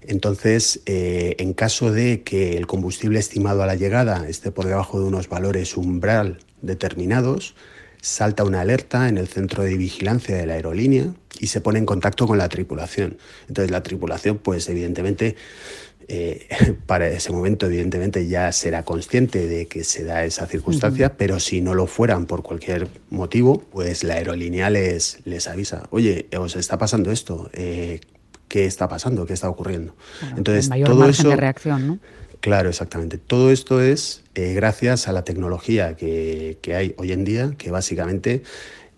Entonces, 0.03 0.81
eh, 0.87 1.35
en 1.39 1.55
caso 1.55 1.93
de 1.93 2.23
que 2.23 2.57
el 2.57 2.67
combustible 2.67 3.19
estimado 3.19 3.63
a 3.63 3.67
la 3.67 3.75
llegada 3.75 4.29
esté 4.29 4.51
por 4.51 4.67
debajo 4.67 5.01
de 5.01 5.07
unos 5.07 5.29
valores 5.29 5.77
umbral 5.77 6.39
determinados, 6.63 7.55
salta 8.01 8.45
una 8.45 8.61
alerta 8.61 9.09
en 9.09 9.19
el 9.19 9.29
centro 9.29 9.65
de 9.65 9.77
vigilancia 9.77 10.37
de 10.37 10.47
la 10.47 10.55
aerolínea 10.55 11.15
y 11.41 11.49
se 11.49 11.61
pone 11.61 11.79
en 11.79 11.87
contacto 11.87 12.27
con 12.27 12.39
la 12.39 12.49
tripulación. 12.49 13.19
Entonces 13.49 13.71
la 13.71 13.83
tripulación, 13.83 14.39
pues 14.39 14.69
evidentemente, 14.69 15.37
eh, 16.09 16.49
para 16.87 17.09
ese 17.09 17.31
momento, 17.33 17.67
evidentemente, 17.67 18.27
ya 18.27 18.51
será 18.53 18.83
consciente 18.83 19.47
de 19.47 19.67
que 19.67 19.85
se 19.85 20.05
da 20.05 20.25
esa 20.25 20.47
circunstancia, 20.47 21.17
pero 21.17 21.39
si 21.39 21.61
no 21.61 21.75
lo 21.75 21.87
fueran 21.87 22.27
por 22.27 22.43
cualquier 22.43 22.89
motivo, 23.11 23.63
pues 23.71 24.05
la 24.05 24.15
aerolínea 24.15 24.71
les, 24.71 25.19
les 25.25 25.47
avisa, 25.47 25.87
oye, 25.91 26.27
os 26.37 26.57
está 26.57 26.79
pasando 26.79 27.13
esto, 27.13 27.51
eh, 27.53 28.01
¿qué 28.49 28.65
está 28.65 28.89
pasando? 28.89 29.27
¿Qué 29.27 29.35
está 29.35 29.49
ocurriendo? 29.49 29.95
Entonces, 30.37 30.69
mayor 30.69 30.89
todo 30.89 31.01
margen 31.01 31.21
eso, 31.21 31.29
de 31.29 31.37
reacción, 31.37 31.87
¿no? 31.87 31.99
Claro, 32.41 32.69
exactamente. 32.69 33.19
Todo 33.19 33.51
esto 33.51 33.81
es 33.81 34.23
eh, 34.35 34.55
gracias 34.55 35.09
a 35.09 35.13
la 35.13 35.25
tecnología 35.25 35.97
que, 35.97 36.57
hay 36.75 36.95
hoy 36.97 37.13
en 37.13 37.25
día, 37.25 37.51
que 37.59 37.71
básicamente 37.71 38.43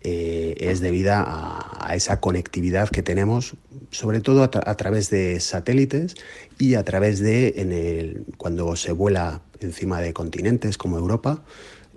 eh, 0.03 0.55
es 0.59 0.81
debida 0.81 1.25
a, 1.27 1.95
esa 1.95 2.21
conectividad 2.21 2.89
que 2.89 3.03
tenemos, 3.03 3.55
sobre 3.91 4.21
todo 4.21 4.43
a, 4.45 4.77
través 4.77 5.11
de 5.11 5.41
satélites 5.41 6.15
y 6.59 6.75
a 6.75 6.85
través 6.85 7.19
de, 7.21 7.55
en 7.57 8.25
cuando 8.37 8.77
se 8.77 8.93
vuela 8.93 9.43
encima 9.61 10.01
de 10.01 10.13
continentes 10.13 10.79
como 10.79 10.99
Europa, 10.99 11.43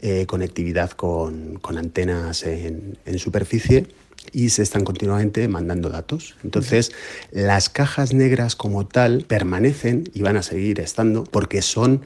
eh, 0.01 0.25
conectividad 0.25 0.91
con, 0.91 1.61
antenas 1.63 2.43
en 2.43 3.19
superficie 3.19 3.87
y 4.31 4.49
se 4.49 4.63
están 4.63 4.83
continuamente 4.83 5.47
mandando 5.47 5.89
datos. 5.89 6.35
Entonces, 6.43 6.91
las 7.31 7.69
cajas 7.69 8.13
negras 8.13 8.55
como 8.55 8.87
tal 8.87 9.25
permanecen 9.27 10.09
y 10.13 10.21
van 10.21 10.37
a 10.37 10.43
seguir 10.43 10.79
estando 10.79 11.23
porque 11.23 11.61
son 11.61 12.01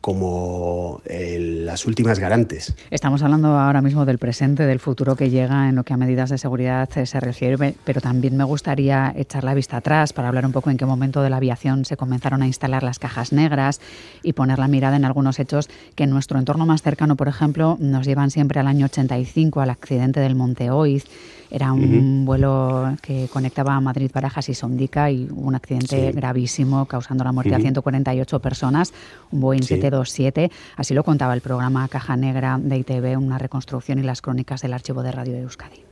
como 0.00 1.02
las 1.06 1.86
últimas 1.86 2.18
garantes. 2.18 2.74
Estamos 2.90 3.22
hablando 3.22 3.58
ahora 3.58 3.82
mismo 3.82 4.06
del 4.06 4.18
presente, 4.18 4.64
del 4.66 4.80
futuro 4.80 5.16
que 5.16 5.30
llega 5.30 5.68
en 5.68 5.76
lo 5.76 5.84
que 5.84 5.92
a 5.92 5.96
medidas 5.96 6.30
de 6.30 6.38
seguridad 6.38 6.88
se 6.90 7.20
refiere, 7.20 7.74
pero 7.84 8.00
también 8.00 8.36
me 8.36 8.44
gustaría 8.44 9.12
echar 9.16 9.44
la 9.44 9.54
vista 9.54 9.78
atrás 9.78 10.12
para 10.12 10.28
hablar 10.28 10.46
un 10.46 10.52
poco 10.52 10.70
en 10.70 10.76
qué 10.76 10.86
momento 10.86 11.22
de 11.22 11.30
la 11.30 11.36
aviación 11.36 11.84
se 11.84 11.96
comenzaron 11.96 12.42
a 12.42 12.46
instalar 12.46 12.82
las 12.82 12.98
cajas 12.98 13.32
negras 13.32 13.80
y 14.22 14.32
poner 14.32 14.58
la 14.58 14.68
mirada 14.68 14.96
en 14.96 15.04
algunos 15.04 15.38
hechos 15.38 15.68
que 15.94 16.04
en 16.04 16.10
nuestro 16.10 16.38
entorno 16.38 16.66
más 16.66 16.82
cercano, 16.82 17.16
por 17.16 17.28
ejemplo, 17.28 17.76
nos 17.80 18.06
llevan 18.06 18.30
siempre 18.30 18.60
al 18.60 18.66
año 18.66 18.86
85, 18.86 19.60
al 19.60 19.70
accidente 19.70 20.20
del 20.20 20.34
Monte 20.34 20.70
Oiz 20.70 21.04
era 21.50 21.72
un 21.72 22.24
vuelo 22.24 22.96
que 23.02 23.28
conectaba 23.32 23.74
a 23.74 23.80
Madrid, 23.80 24.10
Barajas 24.12 24.48
y 24.48 24.54
Sondica 24.54 25.10
y 25.10 25.28
un 25.30 25.54
accidente 25.54 26.12
gravísimo 26.12 26.86
causando 26.86 27.24
la 27.24 27.32
muerte 27.32 27.54
de 27.54 27.60
148 27.60 28.38
personas, 28.40 28.92
un 29.30 29.40
Boeing 29.40 29.62
727. 29.62 30.50
Así 30.76 30.94
lo 30.94 31.04
contaba 31.04 31.34
el 31.34 31.40
programa 31.40 31.86
Caja 31.88 32.16
Negra 32.16 32.58
de 32.60 32.78
ITV, 32.78 33.18
una 33.18 33.38
reconstrucción 33.38 33.98
y 33.98 34.02
las 34.02 34.22
crónicas 34.22 34.62
del 34.62 34.72
archivo 34.72 35.02
de 35.02 35.12
Radio 35.12 35.34
de 35.34 35.40
Euskadi. 35.42 35.84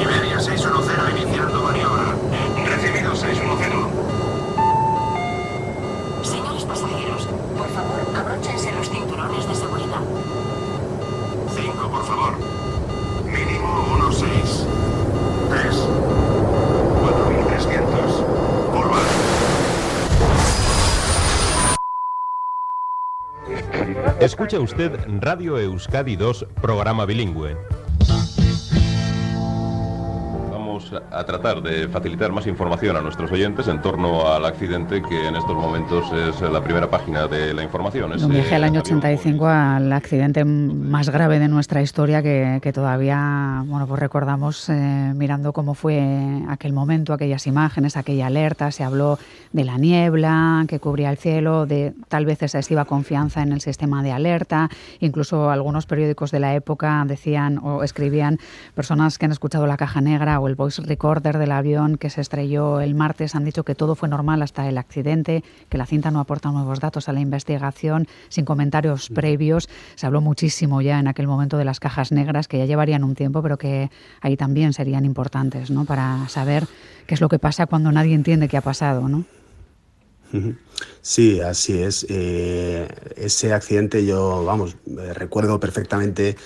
Iberia 0.00 0.40
610 0.40 1.31
Escucha 24.22 24.60
usted 24.60 24.92
Radio 25.20 25.58
Euskadi 25.58 26.14
2, 26.16 26.46
programa 26.60 27.04
bilingüe 27.06 27.56
a 31.10 31.24
tratar 31.24 31.62
de 31.62 31.88
facilitar 31.88 32.32
más 32.32 32.46
información 32.46 32.96
a 32.96 33.00
nuestros 33.00 33.30
oyentes 33.32 33.68
en 33.68 33.80
torno 33.80 34.32
al 34.32 34.44
accidente 34.44 35.02
que 35.02 35.26
en 35.26 35.36
estos 35.36 35.56
momentos 35.56 36.04
es 36.12 36.40
la 36.40 36.62
primera 36.62 36.88
página 36.90 37.26
de 37.26 37.54
la 37.54 37.62
información. 37.62 38.12
Un 38.12 38.30
viaje 38.30 38.54
al 38.54 38.64
año 38.64 38.80
85 38.80 39.46
al 39.46 39.92
accidente 39.92 40.44
más 40.44 41.08
grave 41.10 41.38
de 41.38 41.48
nuestra 41.48 41.82
historia 41.82 42.22
que, 42.22 42.72
todavía 42.74 43.62
bueno, 43.66 43.86
pues 43.86 44.00
recordamos 44.00 44.68
eh, 44.68 45.12
mirando 45.14 45.52
cómo 45.52 45.74
fue 45.74 46.02
aquel 46.48 46.72
momento, 46.72 47.12
aquellas 47.12 47.46
imágenes, 47.46 47.96
aquella 47.96 48.26
alerta. 48.26 48.70
Se 48.70 48.84
habló 48.84 49.18
de 49.52 49.64
la 49.64 49.78
niebla 49.78 50.64
que 50.68 50.80
cubría 50.80 51.10
el 51.10 51.16
cielo, 51.16 51.66
de 51.66 51.94
tal 52.08 52.26
vez 52.26 52.42
excesiva 52.42 52.84
confianza 52.84 53.42
en 53.42 53.52
el 53.52 53.60
sistema 53.60 54.02
de 54.02 54.12
alerta. 54.12 54.68
Incluso 55.00 55.50
algunos 55.50 55.86
periódicos 55.86 56.30
de 56.30 56.40
la 56.40 56.54
época 56.54 57.04
decían 57.06 57.58
o 57.62 57.82
escribían 57.82 58.38
personas 58.74 59.18
que 59.18 59.26
han 59.26 59.32
escuchado 59.32 59.66
la 59.66 59.76
caja 59.76 60.00
negra 60.00 60.40
o 60.40 60.48
el 60.48 60.54
voice 60.54 60.81
recorder 60.82 61.38
del 61.38 61.52
avión 61.52 61.96
que 61.96 62.10
se 62.10 62.20
estrelló 62.20 62.80
el 62.80 62.94
martes 62.94 63.34
han 63.34 63.44
dicho 63.44 63.64
que 63.64 63.74
todo 63.74 63.94
fue 63.94 64.08
normal 64.08 64.42
hasta 64.42 64.68
el 64.68 64.78
accidente, 64.78 65.42
que 65.68 65.78
la 65.78 65.86
cinta 65.86 66.10
no 66.10 66.20
aporta 66.20 66.50
nuevos 66.50 66.80
datos 66.80 67.08
a 67.08 67.12
la 67.12 67.20
investigación, 67.20 68.06
sin 68.28 68.44
comentarios 68.44 69.08
previos. 69.08 69.68
Se 69.94 70.06
habló 70.06 70.20
muchísimo 70.20 70.80
ya 70.82 70.98
en 70.98 71.08
aquel 71.08 71.26
momento 71.26 71.56
de 71.56 71.64
las 71.64 71.80
cajas 71.80 72.12
negras, 72.12 72.48
que 72.48 72.58
ya 72.58 72.66
llevarían 72.66 73.04
un 73.04 73.14
tiempo, 73.14 73.42
pero 73.42 73.58
que 73.58 73.90
ahí 74.20 74.36
también 74.36 74.72
serían 74.72 75.04
importantes, 75.04 75.70
¿no? 75.70 75.84
Para 75.84 76.28
saber 76.28 76.66
qué 77.06 77.14
es 77.14 77.20
lo 77.20 77.28
que 77.28 77.38
pasa 77.38 77.66
cuando 77.66 77.92
nadie 77.92 78.14
entiende 78.14 78.48
qué 78.48 78.56
ha 78.56 78.62
pasado, 78.62 79.08
¿no? 79.08 79.24
Sí, 81.02 81.40
así 81.40 81.82
es. 81.82 82.06
Eh, 82.08 82.88
ese 83.16 83.52
accidente 83.52 84.06
yo, 84.06 84.44
vamos, 84.44 84.76
eh, 84.86 85.12
recuerdo 85.12 85.60
perfectamente 85.60 86.36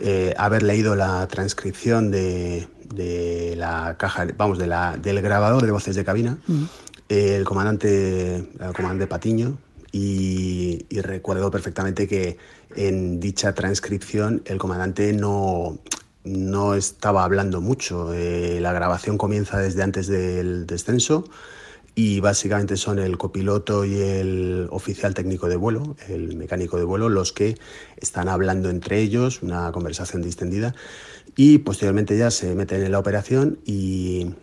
eh, 0.00 0.34
haber 0.36 0.62
leído 0.62 0.96
la 0.96 1.26
transcripción 1.28 2.10
de, 2.10 2.66
de 2.94 3.54
la 3.56 3.96
caja, 3.98 4.26
vamos, 4.36 4.58
de 4.58 4.66
la, 4.66 4.96
del 4.96 5.20
grabador 5.20 5.64
de 5.64 5.70
voces 5.70 5.96
de 5.96 6.04
cabina, 6.04 6.38
mm. 6.46 6.64
el 7.08 7.44
comandante, 7.44 8.36
el 8.36 8.72
comandante 8.74 9.06
Patiño, 9.06 9.58
y, 9.92 10.86
recuerdo 11.02 11.50
perfectamente 11.50 12.08
que 12.08 12.36
en 12.74 13.20
dicha 13.20 13.54
transcripción 13.54 14.42
el 14.46 14.58
comandante 14.58 15.12
no, 15.12 15.78
no 16.24 16.74
estaba 16.74 17.22
hablando 17.22 17.60
mucho. 17.60 18.12
Eh, 18.12 18.58
la 18.60 18.72
grabación 18.72 19.18
comienza 19.18 19.58
desde 19.58 19.84
antes 19.84 20.08
del 20.08 20.66
descenso 20.66 21.24
y 21.94 22.20
básicamente 22.20 22.76
son 22.76 22.98
el 22.98 23.16
copiloto 23.18 23.84
y 23.84 24.00
el 24.00 24.66
oficial 24.70 25.14
técnico 25.14 25.48
de 25.48 25.56
vuelo, 25.56 25.96
el 26.08 26.36
mecánico 26.36 26.76
de 26.76 26.84
vuelo, 26.84 27.08
los 27.08 27.32
que 27.32 27.56
están 27.96 28.28
hablando 28.28 28.68
entre 28.68 29.00
ellos, 29.00 29.42
una 29.42 29.70
conversación 29.72 30.22
distendida 30.22 30.74
y 31.36 31.58
posteriormente 31.58 32.16
ya 32.16 32.30
se 32.30 32.54
meten 32.54 32.82
en 32.82 32.92
la 32.92 32.98
operación 32.98 33.58
y, 33.64 34.34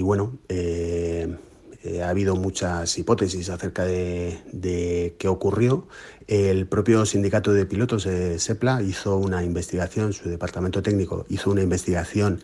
bueno, 0.00 0.38
eh, 0.48 1.36
eh, 1.84 2.02
ha 2.02 2.10
habido 2.10 2.36
muchas 2.36 2.96
hipótesis 2.98 3.48
acerca 3.50 3.84
de, 3.84 5.14
qué 5.18 5.28
ocurrió. 5.28 5.86
El 6.28 6.66
propio 6.66 7.04
sindicato 7.04 7.52
de 7.52 7.66
pilotos 7.66 8.04
de 8.04 8.38
SEPLA 8.38 8.82
hizo 8.82 9.16
una 9.16 9.42
investigación, 9.42 10.12
su 10.12 10.28
departamento 10.28 10.82
técnico 10.82 11.26
hizo 11.28 11.50
una 11.50 11.62
investigación 11.62 12.40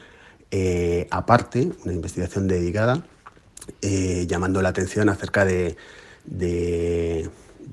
eh, 0.51 1.07
aparte, 1.11 1.71
una 1.85 1.93
investigación 1.93 2.49
dedicada, 2.49 3.07
llamando 3.81 4.63
la 4.63 4.71
atención 4.71 5.09
acerca 5.09 5.45
de, 5.45 5.77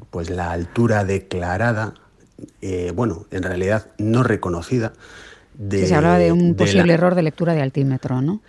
pues 0.10 0.30
la 0.30 0.52
altura 0.52 1.04
declarada, 1.04 1.94
bueno, 2.94 3.26
en 3.32 3.44
realidad 3.44 3.88
no 3.98 4.24
reconocida, 4.24 4.94
se 5.70 5.96
hablaba 5.96 6.18
de 6.18 6.32
un 6.32 6.56
posible 6.56 6.94
error 6.94 7.16
de 7.16 7.24
lectura 7.24 7.54
de 7.54 7.62
altímetro, 7.62 8.22
¿no? 8.22 8.42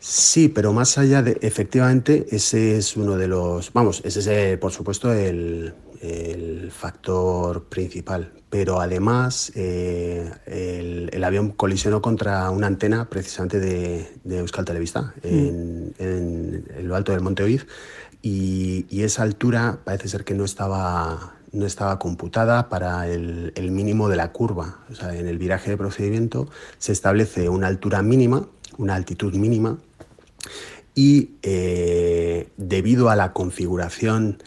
Sí, 0.00 0.48
pero 0.48 0.72
más 0.72 0.96
allá 0.96 1.22
de, 1.22 1.38
efectivamente, 1.42 2.26
ese 2.30 2.76
es 2.76 2.96
uno 2.96 3.16
de 3.16 3.26
los, 3.26 3.72
vamos, 3.72 4.00
ese 4.04 4.52
es 4.52 4.58
por 4.58 4.70
supuesto 4.72 5.12
el, 5.12 5.74
factor 6.70 7.64
principal, 7.64 8.32
pero 8.48 8.80
además 8.80 9.50
eh, 9.56 10.30
el, 11.12 11.24
avión 11.24 11.50
colisionó 11.50 12.00
contra 12.00 12.48
una 12.50 12.68
antena 12.68 13.08
precisamente 13.10 13.58
de, 13.58 14.38
Euskal 14.38 14.64
Televista 14.64 15.14
mm. 15.24 15.26
en, 15.26 15.94
en, 15.98 16.88
lo 16.88 16.94
alto 16.94 17.10
del 17.10 17.20
Monte 17.20 17.42
Oiz 17.42 17.66
y, 18.22 18.86
y 18.88 19.02
esa 19.02 19.24
altura 19.24 19.80
parece 19.84 20.06
ser 20.08 20.24
que 20.24 20.34
no 20.34 20.44
estaba 20.44 21.38
no 21.52 21.66
estaba 21.66 21.98
computada 21.98 22.68
para 22.68 23.08
el, 23.08 23.52
mínimo 23.70 24.08
de 24.08 24.16
la 24.16 24.32
curva. 24.32 24.78
O 24.90 24.94
sea, 24.94 25.14
en 25.14 25.26
el 25.26 25.38
viraje 25.38 25.70
de 25.70 25.76
procedimiento 25.76 26.48
se 26.78 26.92
establece 26.92 27.48
una 27.48 27.66
altura 27.66 28.02
mínima, 28.02 28.48
una 28.78 28.94
altitud 28.94 29.34
mínima, 29.34 29.78
y 30.98 31.36
eh, 31.42 32.48
debido 32.56 33.08
a 33.08 33.14
la 33.14 33.32
configuración 33.32 34.42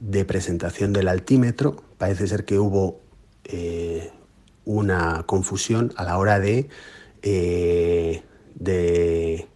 de 0.00 0.24
presentación 0.24 0.92
del 0.92 1.06
altímetro, 1.06 1.84
parece 1.98 2.26
ser 2.26 2.44
que 2.44 2.58
hubo 2.58 2.98
eh, 3.44 4.10
una 4.64 5.22
confusión 5.26 5.92
a 5.94 6.02
la 6.02 6.18
hora 6.18 6.40
de, 6.40 6.68
eh, 7.22 8.24
de 8.56 9.46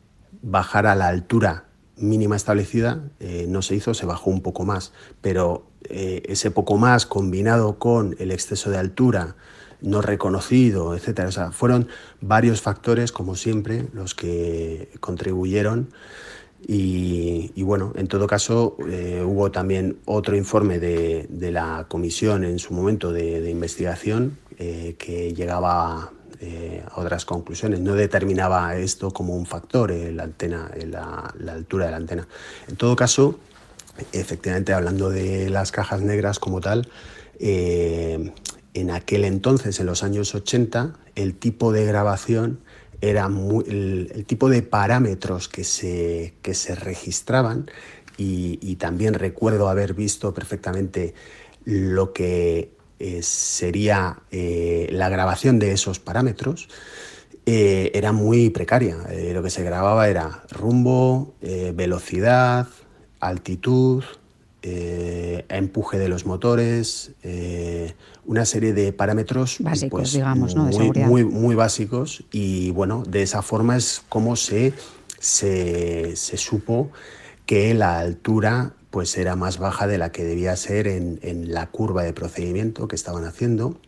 bajar 0.42 0.86
a 0.86 0.94
la 0.94 1.08
altura 1.08 1.64
mínima 1.96 2.36
establecida. 2.36 3.02
No 3.48 3.60
se 3.60 3.74
hizo, 3.74 3.92
se 3.92 4.06
bajó 4.06 4.30
un 4.30 4.40
poco 4.40 4.64
más, 4.64 4.92
pero 5.20 5.66
ese 5.90 6.52
poco 6.52 6.76
más 6.76 7.04
combinado 7.04 7.80
con 7.80 8.14
el 8.20 8.30
exceso 8.30 8.70
de 8.70 8.78
altura 8.78 9.34
no 9.80 10.02
reconocido, 10.02 10.94
etcétera, 10.94 11.28
o 11.28 11.32
sea, 11.32 11.52
fueron 11.52 11.88
varios 12.20 12.60
factores, 12.60 13.12
como 13.12 13.36
siempre, 13.36 13.86
los 13.92 14.14
que 14.14 14.90
contribuyeron 15.00 15.90
y, 16.66 17.62
bueno, 17.62 17.92
en 17.94 18.08
todo 18.08 18.26
caso, 18.26 18.76
eh, 18.88 19.22
hubo 19.24 19.52
también 19.52 19.98
otro 20.06 20.36
informe 20.36 20.80
de, 20.80 21.26
de, 21.30 21.52
la 21.52 21.86
comisión 21.88 22.42
en 22.42 22.58
su 22.58 22.74
momento 22.74 23.12
de, 23.12 23.48
investigación 23.48 24.38
que 24.58 25.34
llegaba 25.36 26.10
eh, 26.40 26.84
a 26.88 27.00
otras 27.00 27.24
conclusiones. 27.24 27.80
No 27.80 27.94
determinaba 27.94 28.76
esto 28.76 29.10
como 29.10 29.34
un 29.34 29.44
factor, 29.44 29.90
eh, 29.90 30.12
la, 30.12 30.22
antena, 30.22 30.70
eh, 30.72 30.86
la, 30.86 31.34
altura 31.52 31.86
de 31.86 31.90
la 31.90 31.96
antena. 31.96 32.28
En 32.68 32.76
todo 32.76 32.94
caso, 32.94 33.40
efectivamente, 34.12 34.72
hablando 34.72 35.10
de 35.10 35.50
las 35.50 35.72
cajas 35.72 36.00
negras 36.00 36.38
como 36.38 36.60
tal, 36.60 36.88
en 38.74 38.90
aquel 38.90 39.24
entonces, 39.24 39.80
en 39.80 39.86
los 39.86 40.02
años 40.02 40.34
80, 40.34 40.94
el 41.14 41.34
tipo 41.34 41.72
de 41.72 41.84
grabación 41.84 42.60
era 43.00 43.28
muy, 43.28 43.64
el, 43.68 44.24
tipo 44.26 44.48
de 44.48 44.62
parámetros 44.62 45.48
que 45.48 45.64
se, 45.64 46.34
que 46.42 46.54
se 46.54 46.74
registraban 46.74 47.70
y, 48.16 48.76
también 48.76 49.14
recuerdo 49.14 49.68
haber 49.68 49.94
visto 49.94 50.34
perfectamente 50.34 51.14
lo 51.64 52.12
que 52.12 52.72
eh, 52.98 53.22
sería 53.22 54.18
eh, 54.32 54.88
la 54.90 55.08
grabación 55.08 55.60
de 55.60 55.70
esos 55.70 56.00
parámetros, 56.00 56.68
eh, 57.46 57.92
era 57.94 58.10
muy 58.10 58.50
precaria. 58.50 58.96
Lo 59.32 59.42
que 59.42 59.50
se 59.50 59.62
grababa 59.62 60.08
era 60.08 60.42
rumbo, 60.50 61.36
velocidad, 61.40 62.66
altitud, 63.20 64.02
empuje 64.62 65.98
de 65.98 66.08
los 66.08 66.26
motores, 66.26 67.12
una 68.26 68.44
serie 68.44 68.72
de 68.72 68.92
parámetros 68.92 69.58
básicos, 69.60 70.00
pues, 70.00 70.12
digamos, 70.12 70.54
¿no? 70.54 70.64
muy, 70.64 70.90
muy, 70.90 71.24
muy, 71.24 71.54
básicos 71.54 72.24
y 72.32 72.70
bueno, 72.72 73.02
de 73.08 73.22
esa 73.22 73.42
forma 73.42 73.76
es 73.76 74.02
como 74.08 74.36
se, 74.36 74.74
se, 75.18 76.16
se 76.16 76.36
supo 76.36 76.90
que 77.46 77.72
la 77.74 77.98
altura 77.98 78.74
pues 78.90 79.16
era 79.16 79.36
más 79.36 79.58
baja 79.58 79.86
de 79.86 79.98
la 79.98 80.12
que 80.12 80.24
debía 80.24 80.56
ser 80.56 80.88
en, 80.88 81.18
en 81.22 81.52
la 81.52 81.68
curva 81.68 82.02
de 82.02 82.12
procedimiento 82.12 82.88
que 82.88 82.96
estaban 82.96 83.24
haciendo. 83.24 83.78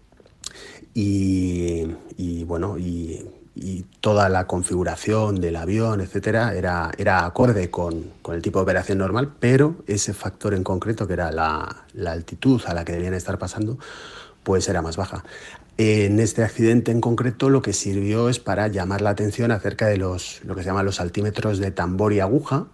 Y, 0.95 1.87
y 2.17 2.45
bueno, 2.45 2.79
y, 2.79 3.25
y, 3.54 3.85
toda 4.00 4.28
la 4.28 4.47
configuración 4.47 5.40
del 5.40 5.57
avión, 5.57 6.00
etcétera, 6.00 6.54
era, 6.54 6.90
era 6.97 7.26
acorde 7.26 7.71
con, 7.71 8.12
con, 8.23 8.35
el 8.35 8.42
tipo 8.42 8.59
de 8.59 8.62
operación 8.62 8.99
normal, 8.99 9.33
pero 9.38 9.76
ese 9.87 10.14
factor 10.14 10.54
en 10.54 10.64
concreto, 10.64 11.07
que 11.07 11.12
era 11.12 11.30
la, 11.30 11.85
la 11.92 12.12
altitud 12.12 12.62
a 12.66 12.73
la 12.73 12.85
que 12.85 12.92
debían 12.92 13.14
estar 13.14 13.38
pasando, 13.38 13.78
pues 14.42 14.69
era 14.69 14.80
más 14.80 14.97
baja. 14.97 15.25
En 15.76 16.21
este 16.21 16.42
accidente 16.42 16.92
en 16.92 17.00
concreto 17.00 17.49
lo 17.49 17.62
que 17.62 17.73
sirvió 17.73 18.28
es 18.28 18.38
para 18.38 18.69
llamar 18.69 19.00
la 19.00 19.11
atención 19.11 19.50
acerca 19.50 19.87
de 19.87 19.97
los, 19.97 20.42
lo 20.45 20.54
que 20.54 20.62
se 20.62 20.69
llaman 20.69 20.85
los 20.85 21.00
altímetros 21.00 21.59
de 21.59 21.71
tambor 21.71 22.12
y 22.12 22.21
aguja, 22.21 22.66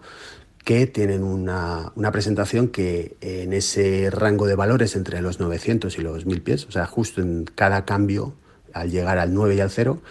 que 0.65 0.87
tienen 0.87 1.23
una, 1.23 1.93
una, 1.95 2.11
presentación 2.11 2.67
que 2.67 3.15
en 3.21 3.53
ese 3.53 4.09
rango 4.11 4.47
de 4.47 4.55
valores 4.55 4.97
entre 4.97 5.21
los 5.21 5.39
900 5.39 5.97
y 5.97 6.01
los 6.01 6.25
1000 6.25 6.41
pies, 6.41 6.65
o 6.65 6.71
sea, 6.71 6.85
justo 6.85 7.21
en 7.21 7.45
cada 7.45 7.85
cambio, 7.85 8.33
al 8.73 8.91
llegar 8.91 9.17
al 9.17 9.33
9 9.33 9.55
y 9.55 9.61
al 9.61 9.71
0, 9.71 10.01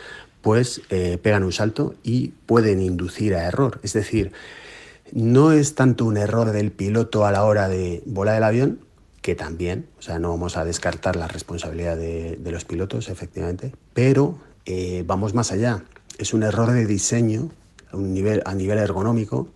pues 0.47 0.81
pegan 1.23 1.43
un 1.43 1.51
salto 1.51 1.97
y 2.05 2.29
pueden 2.47 2.81
inducir 2.81 3.35
a 3.35 3.47
error. 3.49 3.81
Es 3.83 3.95
decir, 3.95 4.31
no 5.11 5.51
es 5.51 5.75
tanto 5.75 6.05
un 6.05 6.17
error 6.17 6.53
del 6.53 6.71
piloto 6.71 7.27
a 7.27 7.33
la 7.33 7.43
hora 7.43 7.69
de 7.69 8.01
volar 8.07 8.37
el 8.37 8.45
avión, 8.45 8.79
que 9.23 9.35
también, 9.35 9.89
o 9.99 10.03
sea, 10.03 10.21
no 10.21 10.29
vamos 10.29 10.57
a 10.57 10.65
descartar 10.65 11.17
la 11.17 11.27
responsabilidad 11.27 11.97
de, 11.97 12.39
los 12.45 12.65
pilotos, 12.65 13.09
efectivamente, 13.09 13.73
pero 13.93 14.39
eh, 14.67 15.03
vamos 15.05 15.35
más 15.35 15.51
allá. 15.51 15.83
Es 16.17 16.33
un 16.33 16.45
error 16.45 16.71
de 16.71 16.87
diseño 16.87 17.51
a, 17.91 17.97
nivel, 17.97 18.41
a 18.47 18.55
nivel 18.55 18.79
ergonómico 18.79 19.49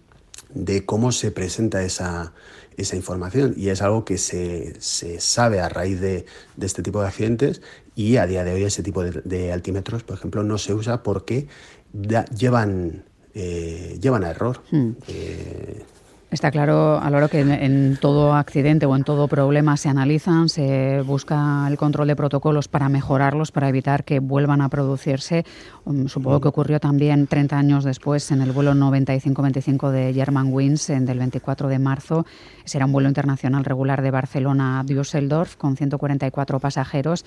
de 0.53 0.85
cómo 0.85 1.13
se 1.13 1.31
presenta 1.31 1.85
esa, 1.85 2.33
esa 2.81 2.97
información 2.97 3.55
y 3.57 3.69
es 3.69 3.83
algo 3.83 4.05
que 4.05 4.19
se, 4.19 4.75
se 4.81 5.21
sabe 5.21 5.61
a 5.61 5.69
raíz 5.69 6.01
de, 6.01 6.27
este 6.61 6.83
tipo 6.83 7.01
de 7.01 7.09
accidentes 7.09 7.63
y 7.95 8.17
a 8.17 8.27
día 8.27 8.45
de 8.45 8.53
hoy 8.53 8.65
ese 8.65 8.83
tipo 8.83 9.03
de, 9.03 9.23
de 9.25 9.53
altímetros, 9.53 10.03
por 10.03 10.17
ejemplo, 10.17 10.43
no 10.43 10.59
se 10.59 10.75
usa 10.75 11.03
porque 11.03 11.49
da, 11.93 12.25
llevan, 12.27 13.05
eh, 13.35 13.99
llevan 14.01 14.25
a 14.25 14.31
error. 14.31 14.63
Hmm. 14.71 14.93
Eh, 15.09 15.85
Está 16.31 16.53
claro, 16.53 17.01
Álvaro, 17.01 17.29
que 17.29 17.41
en, 17.41 17.51
en, 17.51 17.99
todo 18.01 18.35
accidente 18.35 18.87
o 18.87 18.95
en 18.95 19.03
todo 19.03 19.27
problema 19.27 19.77
se 19.77 19.89
analizan, 19.89 20.49
se 20.49 21.03
busca 21.03 21.67
el 21.67 21.77
control 21.77 22.07
de 22.07 22.15
protocolos 22.15 22.69
para 22.69 22.89
mejorarlos, 22.89 23.51
para 23.51 23.69
evitar 23.69 24.05
que 24.05 24.21
vuelvan 24.21 24.61
a 24.61 24.69
producirse. 24.69 25.45
Um, 25.85 26.07
supongo 26.07 26.41
que 26.41 26.47
ocurrió 26.47 26.79
también 26.79 27.27
30 27.27 27.59
años 27.59 27.83
después 27.83 28.31
en 28.31 28.43
el 28.43 28.53
vuelo 28.53 28.75
95-25 28.75 29.91
de 29.91 30.15
Germanwings 30.15 30.87
del 30.87 31.19
24 31.19 31.67
de 31.67 31.81
marzo. 31.81 32.25
Será 32.65 32.87
un 32.87 32.93
vuelo 32.93 33.09
internacional 33.09 33.65
regular 33.65 34.01
de 34.01 34.13
Barcelona 34.13 34.79
a 34.79 34.85
Düsseldorf 34.85 35.57
con 35.57 35.77
144 35.77 36.61
pasajeros 36.61 37.25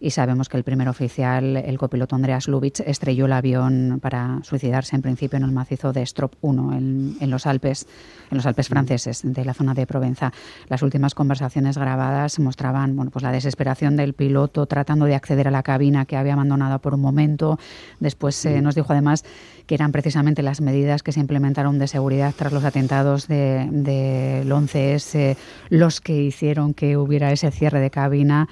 y 0.00 0.10
sabemos 0.10 0.48
que 0.48 0.56
el 0.56 0.64
primer 0.64 0.88
oficial, 0.88 1.56
el 1.56 1.78
copiloto 1.78 2.16
Andreas 2.16 2.48
Lubitsch, 2.48 2.80
estrelló 2.80 3.26
el 3.26 3.32
avión 3.32 3.98
para 4.00 4.40
suicidarse 4.42 4.96
en 4.96 5.02
principio 5.02 5.36
en 5.36 5.44
el 5.44 5.52
macizo 5.52 5.92
de 5.92 6.02
Strop 6.02 6.34
1 6.40 6.72
en, 6.74 7.16
en 7.20 7.30
los 7.30 7.46
Alpes, 7.46 7.86
en 8.30 8.36
los 8.36 8.46
Alpes 8.46 8.68
franceses 8.68 9.20
de 9.24 9.44
la 9.44 9.54
zona 9.54 9.74
de 9.74 9.86
Provenza. 9.86 10.32
Las 10.68 10.82
últimas 10.82 11.14
conversaciones 11.14 11.78
grabadas 11.78 12.38
mostraban 12.38 12.96
bueno, 12.96 13.10
pues 13.10 13.22
la 13.22 13.32
desesperación 13.32 13.96
del 13.96 14.14
piloto 14.14 14.66
tratando 14.66 15.06
de 15.06 15.14
acceder 15.14 15.48
a 15.48 15.50
la 15.50 15.62
cabina 15.62 16.04
que 16.04 16.16
había 16.16 16.34
abandonado 16.34 16.78
por 16.80 16.94
un 16.94 17.00
momento. 17.00 17.58
Después 18.00 18.44
eh, 18.46 18.60
nos 18.60 18.74
dijo 18.74 18.92
además 18.92 19.24
que 19.66 19.74
eran 19.74 19.92
precisamente 19.92 20.42
las 20.42 20.60
medidas 20.60 21.02
que 21.02 21.12
se 21.12 21.20
implementaron 21.20 21.78
de 21.78 21.88
seguridad 21.88 22.34
tras 22.36 22.52
los 22.52 22.64
atentados 22.64 23.28
del 23.28 23.84
de, 23.84 24.44
de 24.44 24.54
11S 24.54 25.36
los 25.70 26.00
que 26.00 26.22
hicieron 26.22 26.74
que 26.74 26.96
hubiera 26.96 27.32
ese 27.32 27.50
cierre 27.50 27.80
de 27.80 27.90
cabina 27.90 28.48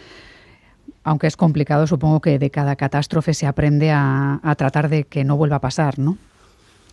aunque 1.04 1.26
es 1.26 1.36
complicado, 1.36 1.86
supongo 1.86 2.20
que 2.20 2.38
de 2.38 2.50
cada 2.50 2.76
catástrofe 2.76 3.34
se 3.34 3.46
aprende 3.46 3.90
a, 3.90 4.40
a 4.42 4.54
tratar 4.54 4.88
de 4.88 5.04
que 5.04 5.22
no 5.22 5.36
vuelva 5.36 5.56
a 5.56 5.60
pasar, 5.60 5.98
¿no? 5.98 6.18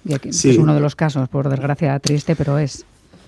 Y 0.06 0.14
aquí, 0.14 0.34
sí. 0.34 0.52
Es 0.52 0.58
uno 0.58 0.74
de 0.74 0.80
los 0.80 0.96
casos, 0.96 1.30
por 1.30 1.50
desgracia 1.50 1.98
triste, 2.00 2.36
pero 2.36 2.58
es. 2.58 2.86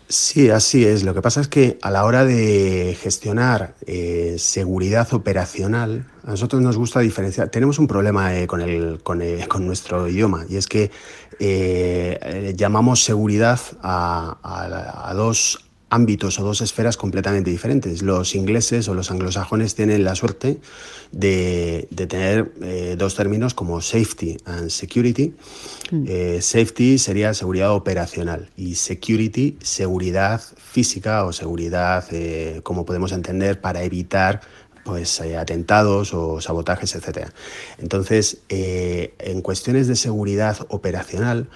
Sí, 0.08 0.50
así 0.50 0.86
es. 0.86 1.04
Lo 1.04 1.14
que 1.14 1.22
pasa 1.22 1.42
es 1.42 1.48
que 1.48 1.78
a 1.82 1.90
la 1.90 2.06
hora 2.06 2.26
de 2.26 2.98
gestionar 3.00 3.76
eh, 3.86 4.36
seguridad 4.38 5.12
operacional, 5.14 6.06
a 6.26 6.32
nosotros 6.32 6.62
nos 6.62 6.78
gusta 6.78 7.00
diferenciar. 7.00 7.50
Tenemos 7.50 7.80
un 7.80 7.88
problema 7.88 8.36
eh, 8.36 8.48
con, 8.48 8.62
el, 8.62 9.02
con, 9.02 9.22
el, 9.22 9.48
con, 9.48 9.66
nuestro 9.66 10.08
idioma 10.08 10.46
y 10.50 10.58
es 10.58 10.68
que 10.68 10.92
eh, 11.40 12.54
llamamos 12.56 13.04
seguridad 13.04 13.60
a, 13.82 14.38
a, 14.44 15.10
a 15.10 15.14
dos 15.14 15.66
ámbitos 15.94 16.40
o 16.40 16.44
dos 16.44 16.62
esferas 16.62 16.98
completamente 16.98 17.52
diferentes. 17.52 18.02
Los 18.02 18.34
ingleses 18.34 18.88
o 18.88 18.96
los 18.96 19.12
anglosajones 19.12 19.76
tienen 19.76 20.04
la 20.04 20.16
suerte 20.16 20.58
de, 21.12 21.88
de 21.92 22.08
tener 22.08 22.52
eh, 22.62 22.96
dos 22.98 23.16
términos 23.16 23.54
como 23.54 23.80
safety 23.80 24.38
and 24.46 24.70
security. 24.70 25.34
Mm. 25.92 26.06
Eh, 26.08 26.42
safety 26.42 26.98
sería 26.98 27.36
seguridad 27.36 27.72
operacional 27.74 28.50
y 28.58 28.74
security, 28.76 29.58
seguridad 29.62 30.42
física 30.58 31.26
o 31.26 31.32
seguridad, 31.32 32.06
eh, 32.12 32.62
como 32.64 32.86
podemos 32.86 33.12
entender, 33.12 33.62
para 33.62 33.84
evitar 33.84 34.42
pues 34.84 35.22
atentados 35.22 36.14
o 36.14 36.42
sabotajes, 36.42 36.94
etc. 36.96 37.30
Entonces, 37.78 38.40
en 38.50 39.42
cuestiones 39.42 39.88
de 39.88 39.96
seguridad 39.96 40.58
operacional, 40.68 41.48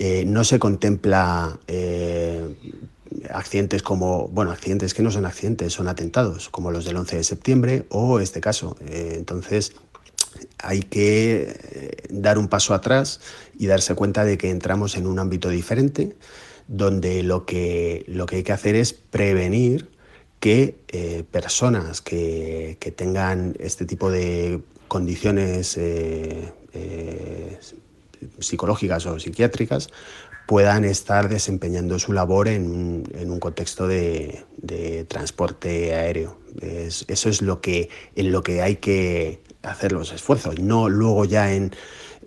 eh, 0.00 0.24
no 0.26 0.42
se 0.42 0.58
contempla 0.58 1.60
accidentes 3.30 3.82
como, 3.82 4.28
bueno, 4.28 4.50
accidentes 4.50 4.94
que 4.94 5.02
no 5.02 5.10
son 5.10 5.26
accidentes, 5.26 5.72
son 5.72 5.88
atentados, 5.88 6.48
como 6.48 6.70
los 6.70 6.84
del 6.84 6.96
11 6.96 7.16
de 7.16 7.24
septiembre 7.24 7.86
o 7.90 8.20
este 8.20 8.40
caso. 8.40 8.76
Eh, 8.86 9.14
entonces, 9.16 9.72
hay 10.58 10.80
que 10.82 11.56
eh, 11.72 11.96
dar 12.10 12.38
un 12.38 12.48
paso 12.48 12.74
atrás 12.74 13.20
y 13.58 13.66
darse 13.66 13.94
cuenta 13.94 14.24
de 14.24 14.38
que 14.38 14.50
entramos 14.50 14.96
en 14.96 15.06
un 15.06 15.18
ámbito 15.18 15.48
diferente, 15.48 16.16
donde 16.68 17.22
lo 17.22 17.46
que, 17.46 18.04
lo 18.08 18.26
que 18.26 18.36
hay 18.36 18.42
que 18.42 18.52
hacer 18.52 18.74
es 18.74 18.92
prevenir 18.92 19.90
que 20.40 20.78
eh, 20.88 21.24
personas 21.30 22.02
que, 22.02 22.76
que, 22.80 22.90
tengan 22.90 23.56
este 23.58 23.86
tipo 23.86 24.10
de 24.10 24.60
condiciones 24.88 25.78
psicológicas 28.38 29.06
o 29.06 29.18
psiquiátricas 29.18 29.88
puedan 30.46 30.84
estar 30.84 31.28
desempeñando 31.28 31.98
su 31.98 32.12
labor 32.12 32.48
en, 32.48 33.04
en 33.14 33.30
un 33.30 33.40
contexto 33.40 33.88
de, 33.88 34.44
de 34.56 35.04
transporte 35.04 35.94
aéreo. 35.94 36.38
Es, 36.60 37.04
eso 37.08 37.28
es 37.28 37.42
lo 37.42 37.60
que, 37.60 37.90
en 38.14 38.32
lo 38.32 38.42
que 38.42 38.62
hay 38.62 38.76
que 38.76 39.40
hacer 39.62 39.92
los 39.92 40.12
esfuerzos, 40.12 40.58
no 40.60 40.88
luego 40.88 41.24
ya 41.24 41.52
en 41.52 41.72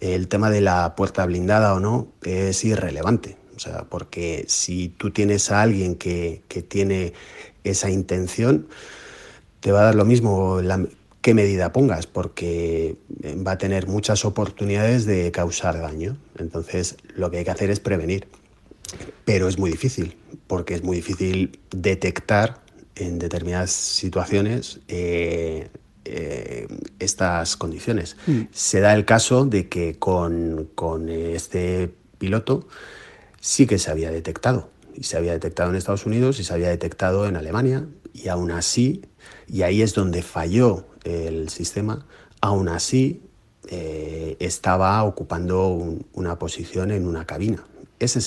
el 0.01 0.27
tema 0.27 0.49
de 0.49 0.61
la 0.61 0.95
puerta 0.95 1.25
blindada 1.25 1.73
o 1.73 1.79
no, 1.79 2.07
es 2.23 2.63
irrelevante. 2.63 3.37
O 3.55 3.59
sea, 3.59 3.83
porque 3.83 4.45
si 4.47 4.89
tú 4.89 5.11
tienes 5.11 5.51
a 5.51 5.61
alguien 5.61 5.95
que, 5.95 6.43
que 6.47 6.61
tiene 6.61 7.13
esa 7.63 7.89
intención, 7.89 8.67
te 9.59 9.71
va 9.71 9.81
a 9.81 9.83
dar 9.85 9.95
lo 9.95 10.05
mismo 10.05 10.61
qué 11.21 11.33
medida 11.33 11.73
pongas, 11.73 12.07
porque 12.07 12.95
va 13.45 13.53
a 13.53 13.57
tener 13.57 13.87
muchas 13.87 14.25
oportunidades 14.25 15.05
de 15.05 15.31
causar 15.31 15.79
daño. 15.79 16.17
Entonces, 16.37 16.97
lo 17.15 17.29
que 17.29 17.39
hay 17.39 17.45
que 17.45 17.51
hacer 17.51 17.69
es 17.69 17.79
prevenir. 17.79 18.27
Pero 19.25 19.47
es 19.47 19.59
muy 19.59 19.69
difícil, 19.69 20.17
porque 20.47 20.73
es 20.73 20.83
muy 20.83 20.97
difícil 20.97 21.59
detectar 21.69 22.61
en 22.95 23.19
determinadas 23.19 23.71
situaciones 23.71 24.79
eh, 24.87 25.69
eh, 26.05 26.67
estas 26.99 27.55
condiciones. 27.55 28.17
Mm. 28.25 28.41
Se 28.51 28.79
da 28.79 28.93
el 28.93 29.05
caso 29.05 29.45
de 29.45 29.69
que 29.69 29.99
con, 29.99 30.69
con 30.75 31.09
este 31.09 31.93
piloto 32.17 32.67
sí 33.39 33.67
que 33.67 33.77
se 33.77 33.91
había 33.91 34.11
detectado. 34.11 34.69
Y 34.95 35.03
se 35.03 35.17
había 35.17 35.33
detectado 35.33 35.69
en 35.69 35.75
Estados 35.75 36.05
Unidos 36.05 36.39
y 36.39 36.43
se 36.43 36.53
había 36.53 36.69
detectado 36.69 37.27
en 37.27 37.37
Alemania. 37.37 37.85
Y 38.11 38.27
aún 38.27 38.51
así, 38.51 39.05
y 39.47 39.61
ahí 39.61 39.81
es 39.81 39.93
donde 39.93 40.23
falló 40.23 40.88
el 41.03 41.49
sistema, 41.49 42.05
aún 42.41 42.69
así 42.69 43.21
eh, 43.67 44.37
estaba 44.39 45.03
ocupando 45.03 45.97
una 46.13 46.39
posición 46.39 46.91
en 46.91 47.07
una 47.07 47.25
cabina. 47.25 47.65
Eso 47.99 48.19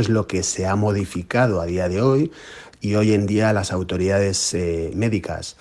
es 0.00 0.08
lo 0.08 0.26
que 0.26 0.42
se 0.42 0.66
ha 0.66 0.74
modificado 0.74 1.60
a 1.60 1.66
día 1.66 1.88
de 1.88 2.02
hoy 2.02 2.32
y 2.80 2.96
hoy 2.96 3.12
en 3.12 3.26
día 3.26 3.52
las 3.52 3.72
autoridades 3.72 4.52
eh, 4.54 4.90
médicas 4.94 5.56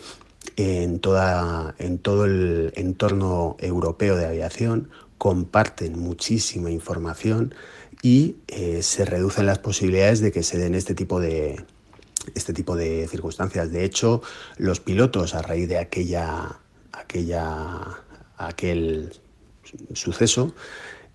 en 0.58 1.00
todo 1.00 2.26
el 2.26 2.74
entorno 2.76 3.56
europeo 3.60 4.16
de 4.16 4.26
aviación 4.26 4.90
comparten 5.18 6.00
muchísima 6.00 6.72
información 6.72 7.54
y 8.02 8.38
eh, 8.48 8.84
se 8.84 9.06
reducen 9.06 9.46
las 9.46 9.60
posibilidades 9.60 10.20
de 10.20 10.32
que 10.32 10.44
se 10.44 10.58
den 10.58 10.76
este 10.76 10.94
tipo 10.94 11.20
de, 11.20 11.64
este 12.34 12.54
tipo 12.54 12.76
de 12.76 13.08
circunstancias. 13.08 13.72
De 13.72 13.84
hecho, 13.84 14.22
los 14.58 14.80
pilotos, 14.80 15.36
a 15.36 15.42
raíz 15.42 15.70
de 15.70 15.78
aquella, 15.78 16.60
aquella, 16.92 18.04
aquel 18.38 19.14
suceso, 19.94 20.54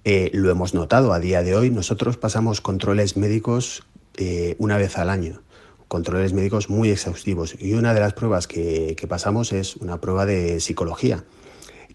eh, 0.04 0.30
lo 0.32 0.50
hemos 0.50 0.74
notado 0.74 1.12
a 1.12 1.20
día 1.20 1.42
de 1.42 1.54
hoy. 1.54 1.70
Nosotros 1.70 2.16
pasamos 2.16 2.60
controles 2.60 3.16
médicos 3.16 3.82
eh, 4.16 4.56
una 4.58 4.78
vez 4.78 4.96
al 4.98 5.10
año, 5.10 5.42
controles 5.88 6.32
médicos 6.32 6.70
muy 6.70 6.90
exhaustivos. 6.90 7.54
Y 7.58 7.74
una 7.74 7.94
de 7.94 8.00
las 8.00 8.14
pruebas 8.14 8.46
que, 8.46 8.96
pasamos 9.08 9.52
es 9.52 9.76
una 9.76 10.00
prueba 10.00 10.26
de 10.26 10.60
psicología. 10.60 11.24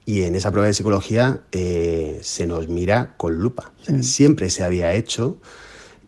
Y 0.05 0.21
en 0.21 0.35
esa 0.35 0.51
prueba 0.51 0.67
de 0.67 0.73
psicología 0.73 1.41
eh, 1.51 2.19
se 2.21 2.45
nos 2.45 2.67
mira 2.67 3.15
con 3.17 3.39
lupa. 3.39 3.73
Mm. 3.87 4.03
Siempre 4.03 4.49
se 4.51 4.63
había 4.63 4.93
hecho 4.93 5.37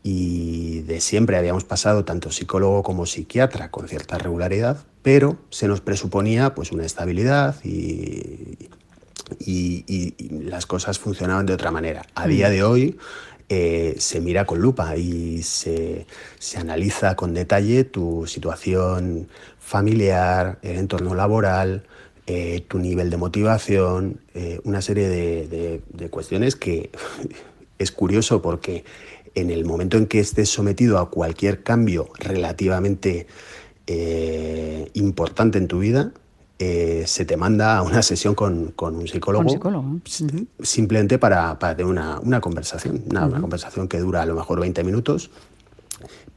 y 0.09 0.83
de 0.83 1.01
siempre 1.01 1.35
habíamos 1.35 1.65
pasado 1.65 2.05
tanto 2.05 2.31
psicólogo 2.31 2.81
como 2.81 3.05
psiquiatra 3.05 3.71
con 3.71 3.89
cierta 3.89 4.17
regularidad, 4.17 4.77
pero 5.01 5.35
se 5.49 5.67
nos 5.67 5.81
presuponía 5.81 6.55
pues 6.55 6.71
una 6.71 6.85
estabilidad 6.85 7.57
y, 7.65 8.69
y, 9.37 10.13
las 10.45 10.65
cosas 10.65 10.97
funcionaban 10.97 11.45
de 11.45 11.51
otra 11.51 11.71
manera. 11.71 12.05
A 12.15 12.25
mm. 12.25 12.29
día 12.29 12.49
de 12.49 12.63
hoy 12.63 12.97
eh, 13.49 13.95
se 13.97 14.21
mira 14.21 14.45
con 14.45 14.61
lupa 14.61 14.95
y 14.95 15.43
se, 15.43 16.07
se, 16.39 16.57
analiza 16.57 17.17
con 17.17 17.33
detalle 17.33 17.83
tu 17.83 18.27
situación 18.27 19.27
familiar, 19.59 20.57
el 20.61 20.77
entorno 20.77 21.15
laboral, 21.15 21.83
eh, 22.27 22.63
tu 22.69 22.79
nivel 22.79 23.09
de 23.09 23.17
motivación, 23.17 24.21
eh, 24.33 24.61
una 24.63 24.81
serie 24.81 25.09
de, 25.09 25.81
de 25.89 26.09
cuestiones 26.09 26.55
que 26.55 26.91
es 27.77 27.91
curioso 27.91 28.41
porque 28.41 28.85
en 29.35 29.49
el 29.49 29.65
momento 29.65 29.97
en 29.97 30.05
que 30.07 30.19
estés 30.19 30.49
sometido 30.49 30.97
a 30.99 31.09
cualquier 31.09 31.63
cambio 31.63 32.09
relativamente 32.19 33.27
eh, 33.87 34.89
importante 34.93 35.57
en 35.57 35.67
tu 35.67 35.79
vida, 35.79 36.11
eh, 36.59 37.03
se 37.05 37.23
te 37.23 37.37
manda 37.37 37.77
a 37.77 37.83
una 37.83 38.01
sesión 38.01 38.33
con, 38.33 38.73
un 38.75 39.07
psicólogo, 39.07 39.45
simplemente 40.59 41.19
para, 41.19 41.59
para 41.59 41.75
tener 41.75 41.91
una, 41.91 42.41
conversación, 42.41 43.03
una, 43.09 43.29
conversación 43.39 43.87
que 43.87 43.99
dura 43.99 44.23
a 44.23 44.25
lo 44.25 44.33
mejor 44.33 44.59
20 44.59 44.83
minutos, 44.83 45.29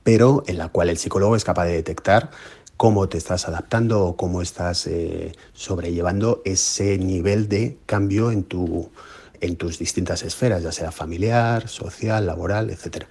pero 0.02 0.42
en 0.46 0.58
la 0.58 0.68
cual 0.68 0.90
el 0.90 0.98
psicólogo 0.98 1.36
es 1.36 1.44
capaz 1.44 1.64
de 1.64 1.72
detectar 1.72 2.30
cómo 2.76 3.08
te 3.08 3.16
estás 3.18 3.48
adaptando 3.48 4.04
o 4.04 4.16
cómo 4.16 4.42
estás 4.42 4.86
eh, 4.86 5.32
sobrellevando 5.54 6.42
ese 6.44 6.98
nivel 6.98 7.48
de 7.48 7.78
cambio 7.86 8.30
en 8.30 8.42
tu, 8.42 8.90
en 9.40 9.56
tus 9.56 9.78
distintas 9.78 10.22
esferas, 10.22 10.62
ya 10.62 10.72
sea 10.72 10.90
familiar, 10.90 11.68
social, 11.68 12.26
laboral, 12.26 12.70
etc. 12.70 13.04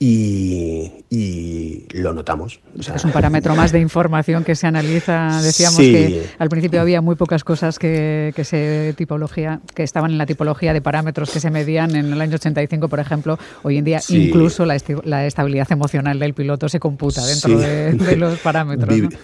Y, 0.00 1.86
lo 1.92 2.12
notamos. 2.12 2.60
es 2.78 3.04
un 3.04 3.12
parámetro 3.12 3.54
más 3.54 3.72
de 3.72 3.80
información 3.80 4.44
que 4.44 4.54
se 4.56 4.66
analiza. 4.66 5.40
Decíamos 5.40 5.78
que 5.78 6.26
al 6.38 6.48
principio 6.48 6.80
había 6.80 7.00
muy 7.00 7.14
pocas 7.14 7.44
cosas 7.44 7.78
que, 7.78 8.32
se 8.42 8.94
tipología, 8.96 9.60
que 9.74 9.82
estaban 9.82 10.10
en 10.10 10.18
la 10.18 10.26
tipología 10.26 10.72
de 10.72 10.82
parámetros 10.82 11.30
que 11.30 11.40
se 11.40 11.50
medían 11.50 11.94
en 11.94 12.12
el 12.12 12.20
año 12.20 12.34
85, 12.34 12.88
por 12.88 13.00
ejemplo. 13.00 13.38
Hoy 13.62 13.78
en 13.78 13.84
día 13.84 14.00
incluso 14.08 14.66
la, 14.66 14.74
estabilidad 14.74 15.70
emocional 15.70 16.18
del 16.18 16.34
piloto 16.34 16.68
se 16.68 16.80
computa 16.80 17.24
dentro 17.24 17.58
de, 17.58 18.16
los 18.16 18.38
parámetros. 18.40 19.14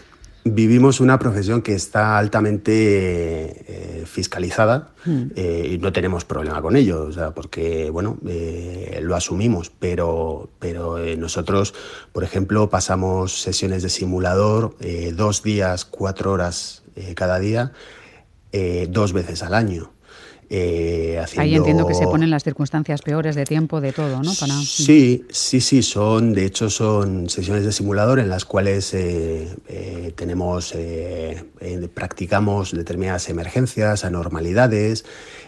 Vivimos 0.45 1.01
una 1.01 1.19
profesión 1.19 1.61
que 1.61 1.75
está 1.75 2.17
altamente 2.17 2.73
eh, 2.73 4.05
fiscalizada 4.07 4.93
hmm. 5.05 5.23
eh, 5.37 5.73
y 5.73 5.79
no 5.79 5.93
tenemos 5.93 6.25
problema 6.25 6.63
con 6.63 6.77
ello, 6.77 7.03
o 7.03 7.13
sea, 7.13 7.33
porque 7.33 7.91
bueno, 7.91 8.17
eh, 8.27 9.01
lo 9.03 9.17
asumimos, 9.17 9.71
pero, 9.71 10.49
pero 10.59 10.97
nosotros, 11.19 11.75
por 12.13 12.25
ejemplo, 12.25 12.71
pasamos 12.71 13.43
sesiones 13.43 13.83
de 13.83 13.91
simulador 13.91 14.77
dos 15.15 15.43
días, 15.43 15.85
cuatro 15.85 16.33
horas 16.33 16.85
cada 17.15 17.39
día, 17.39 17.73
dos 18.89 19.13
veces 19.13 19.43
al 19.43 19.55
año. 19.55 19.93
Eh, 20.53 21.25
Ahí 21.37 21.55
entiendo 21.55 21.87
que 21.87 21.95
se 21.95 22.07
ponen 22.07 22.29
las 22.29 22.43
circunstancias 22.43 23.03
peores 23.03 23.37
de 23.37 23.45
tiempo, 23.45 23.81
de 23.81 23.93
todo, 23.93 24.21
¿no? 24.21 24.35
Sí, 24.35 25.25
sí, 25.31 25.61
sí, 25.61 25.81
son, 25.81 26.33
de 26.33 26.45
hecho 26.45 26.69
son 26.69 27.31
sesiones 27.31 27.65
de 27.65 27.71
simulador 27.71 28.19
en 28.19 28.29
las 28.29 28.45
cuales 28.45 28.93
eh, 28.93 29.49
eh, 29.69 30.13
tenemos, 30.17 30.75
practicamos 31.95 32.73
determinadas 32.73 33.29
emergencias, 33.29 34.05
anormalidades, 34.05 35.05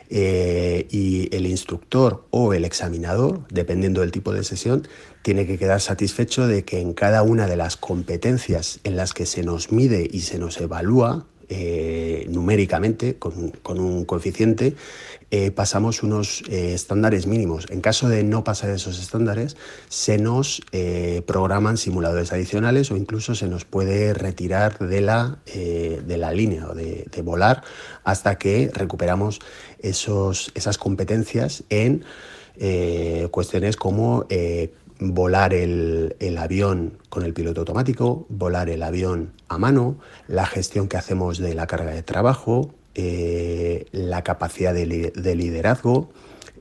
y 0.08 1.34
el 1.34 1.46
instructor 1.46 2.26
o 2.30 2.52
el 2.52 2.64
examinador, 2.64 3.40
dependiendo 3.48 4.02
del 4.02 4.12
tipo 4.12 4.32
de 4.32 4.44
sesión, 4.44 4.86
tiene 5.22 5.46
que 5.46 5.58
quedar 5.58 5.80
satisfecho 5.80 6.46
de 6.46 6.64
que 6.64 6.80
en 6.80 6.92
cada 6.92 7.22
una 7.22 7.48
de 7.48 7.56
las 7.56 7.76
competencias 7.76 8.78
en 8.84 8.96
las 8.96 9.14
que 9.14 9.26
se 9.26 9.42
nos 9.42 9.72
mide 9.72 10.06
y 10.12 10.20
se 10.20 10.38
nos 10.38 10.60
evalúa, 10.60 11.26
eh, 11.54 12.24
numéricamente, 12.30 13.16
con, 13.18 13.52
un 13.78 14.04
coeficiente, 14.06 14.74
eh, 15.30 15.50
pasamos 15.50 16.02
unos 16.02 16.42
eh, 16.48 16.72
estándares 16.72 17.26
mínimos. 17.26 17.66
En 17.68 17.82
caso 17.82 18.08
de 18.08 18.24
no 18.24 18.42
pasar 18.42 18.70
esos 18.70 18.98
estándares, 18.98 19.58
se 19.90 20.16
nos 20.16 20.62
programan 21.26 21.76
simuladores 21.76 22.32
adicionales 22.32 22.90
o 22.90 22.96
incluso 22.96 23.34
se 23.34 23.48
nos 23.48 23.66
puede 23.66 24.14
retirar 24.14 24.78
de 24.78 25.02
la, 25.02 25.38
de 25.44 26.16
la 26.16 26.32
línea 26.32 26.68
o 26.68 26.74
de, 26.74 27.06
de, 27.10 27.22
volar 27.22 27.62
hasta 28.02 28.36
que 28.36 28.70
recuperamos 28.72 29.40
esos, 29.80 30.52
esas 30.54 30.78
competencias 30.78 31.64
en 31.68 32.04
cuestiones 33.30 33.76
como 33.76 34.26
volar 35.10 35.54
el, 35.54 36.14
avión 36.38 36.98
con 37.08 37.24
el 37.24 37.34
piloto 37.34 37.60
automático, 37.60 38.26
volar 38.28 38.68
el 38.70 38.82
avión 38.82 39.32
a 39.48 39.58
mano, 39.58 39.98
la 40.28 40.46
gestión 40.46 40.88
que 40.88 40.96
hacemos 40.96 41.38
de 41.38 41.54
la 41.54 41.66
carga 41.66 41.90
de 41.90 42.02
trabajo, 42.02 42.74
eh, 42.94 43.86
la 43.92 44.22
capacidad 44.22 44.74
de, 44.74 44.86
liderazgo, 44.86 46.10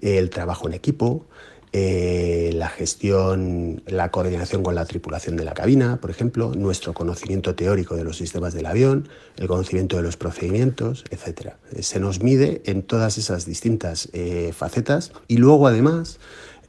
el 0.02 0.30
trabajo 0.30 0.68
en 0.68 0.74
equipo, 0.74 1.26
eh, 1.74 2.52
la 2.54 2.68
gestión, 2.68 3.82
la 3.86 4.12
coordinación 4.12 4.62
con 4.62 4.76
la 4.76 4.86
tripulación 4.86 5.38
de 5.38 5.46
la 5.46 5.54
cabina, 5.54 6.02
por 6.02 6.10
ejemplo, 6.10 6.52
nuestro 6.54 6.94
conocimiento 6.94 7.56
teórico 7.56 7.96
de 7.96 8.04
los 8.04 8.18
sistemas 8.18 8.54
del 8.54 8.66
avión, 8.66 9.08
el 9.38 9.48
conocimiento 9.48 9.96
de 9.96 10.04
los 10.04 10.18
procedimientos, 10.18 11.06
etc. 11.12 11.54
Se 11.80 12.02
nos 12.02 12.22
mide 12.22 12.62
en 12.66 12.84
todas 12.84 13.18
esas 13.18 13.46
distintas 13.46 14.10
eh, 14.12 14.52
facetas 14.54 15.14
y 15.30 15.38
luego 15.38 15.66
además 15.66 16.20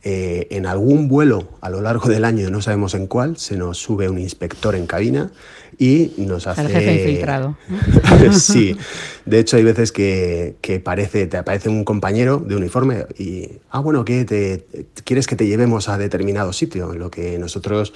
eh, 0.05 0.49
en 0.51 0.67
algún 0.67 1.09
vuelo 1.09 1.49
a 1.61 1.71
lo 1.71 1.81
largo 1.81 2.09
del 2.09 2.25
año, 2.25 2.51
no 2.51 2.61
sabemos 2.61 2.95
en 2.95 3.07
cuál, 3.07 3.37
se 3.37 3.57
nos 3.57 3.79
sube 3.79 4.09
un 4.09 4.19
inspector 4.19 4.75
en 4.75 4.87
cabina 4.87 5.31
y 5.79 6.13
nos 6.19 6.47
hace... 6.47 6.63
El 6.63 6.69
jefe 6.69 6.95
infiltrado. 6.95 7.57
sí, 8.33 8.77
de 9.25 9.39
hecho 9.39 9.57
hay 9.57 9.65
veces 9.65 9.93
que, 9.93 10.57
que, 10.61 10.81
parece, 10.81 11.27
te 11.27 11.37
aparece 11.37 11.69
un 11.69 11.85
compañero 11.85 12.39
de 12.39 12.57
uniforme 12.57 13.07
y, 13.19 13.49
ah, 13.71 13.81
bueno, 13.81 14.05
¿qué 14.05 14.25
te, 14.25 14.67
¿quieres 15.05 15.27
que 15.27 15.37
te 15.37 15.47
llevemos 15.47 15.89
a 15.89 15.99
determinado 15.99 16.53
sitio? 16.53 16.95
Lo 16.95 17.11
que 17.11 17.39
nosotros 17.39 17.93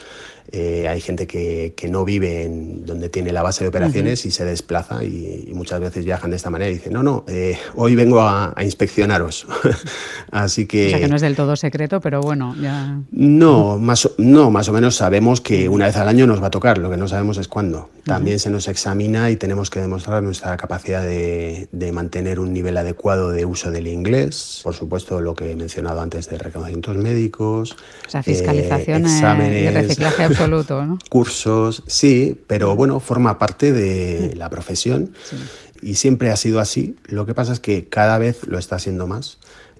eh, 0.52 0.86
hay 0.88 1.00
gente 1.00 1.26
que, 1.26 1.74
que, 1.76 1.88
no 1.88 2.04
vive 2.04 2.44
en 2.44 2.86
donde 2.86 3.08
tiene 3.08 3.32
la 3.32 3.42
base 3.42 3.64
de 3.64 3.68
operaciones 3.68 4.24
y 4.26 4.30
se 4.30 4.44
desplaza 4.44 5.02
y, 5.02 5.50
muchas 5.54 5.80
veces 5.80 6.04
viajan 6.04 6.30
de 6.30 6.36
esta 6.36 6.50
manera 6.50 6.70
y 6.70 6.74
dicen, 6.74 6.92
no, 6.92 7.02
no, 7.02 7.24
eh, 7.26 7.58
hoy 7.74 7.96
vengo 7.96 8.20
a, 8.20 8.52
a 8.54 8.62
inspeccionaros. 8.62 9.46
Así 10.30 10.66
que... 10.66 10.88
O 10.88 10.90
sea 10.90 11.00
que 11.00 11.08
no 11.08 11.16
es 11.16 11.22
del 11.22 11.34
todo 11.34 11.56
secreto, 11.56 12.00
pero 12.00 12.20
bueno, 12.20 12.54
ya... 12.60 13.00
No 13.10 13.78
más, 13.78 14.08
no, 14.18 14.50
más 14.50 14.68
o 14.68 14.72
menos 14.72 14.96
sabemos 14.96 15.40
que 15.40 15.68
una 15.68 15.86
vez 15.86 15.96
al 15.96 16.08
año 16.08 16.26
nos 16.26 16.42
va 16.42 16.48
a 16.48 16.50
tocar, 16.50 16.78
lo 16.78 16.90
que 16.90 16.96
no 16.96 17.08
sabemos 17.08 17.38
es 17.38 17.48
cuándo. 17.48 17.65
También 18.04 18.38
se 18.38 18.50
nos 18.50 18.68
examina 18.68 19.30
y 19.30 19.36
tenemos 19.36 19.68
que 19.68 19.80
demostrar 19.80 20.22
nuestra 20.22 20.56
capacidad 20.56 21.02
de, 21.02 21.68
de, 21.72 21.92
mantener 21.92 22.38
un 22.38 22.52
nivel 22.52 22.76
adecuado 22.76 23.32
de 23.32 23.44
uso 23.44 23.72
del 23.72 23.88
inglés, 23.88 24.60
por 24.62 24.74
supuesto 24.74 25.20
lo 25.20 25.34
que 25.34 25.50
he 25.50 25.56
mencionado 25.56 26.00
antes 26.00 26.30
de 26.30 26.38
reconocimientos 26.38 26.96
médicos, 26.96 27.76
o 28.06 28.10
sea, 28.10 28.22
fiscalización 28.22 29.04
eh, 29.04 29.08
exámenes, 29.08 29.62
y 29.72 29.74
reciclaje 29.74 30.22
absoluto, 30.24 30.84
¿no? 30.84 30.98
Cursos, 31.10 31.82
sí, 31.88 32.40
pero 32.46 32.76
bueno, 32.76 33.00
forma 33.00 33.38
parte 33.38 33.72
de 33.72 34.34
la 34.36 34.50
profesión 34.50 35.12
sí. 35.24 35.36
y 35.82 35.94
siempre 35.96 36.30
ha 36.30 36.36
sido 36.36 36.60
así. 36.60 36.96
Lo 37.06 37.26
que 37.26 37.34
pasa 37.34 37.52
es 37.52 37.60
que 37.60 37.88
cada 37.88 38.18
vez 38.18 38.46
lo 38.46 38.58
está 38.58 38.78
siendo 38.78 39.08
más. 39.08 39.38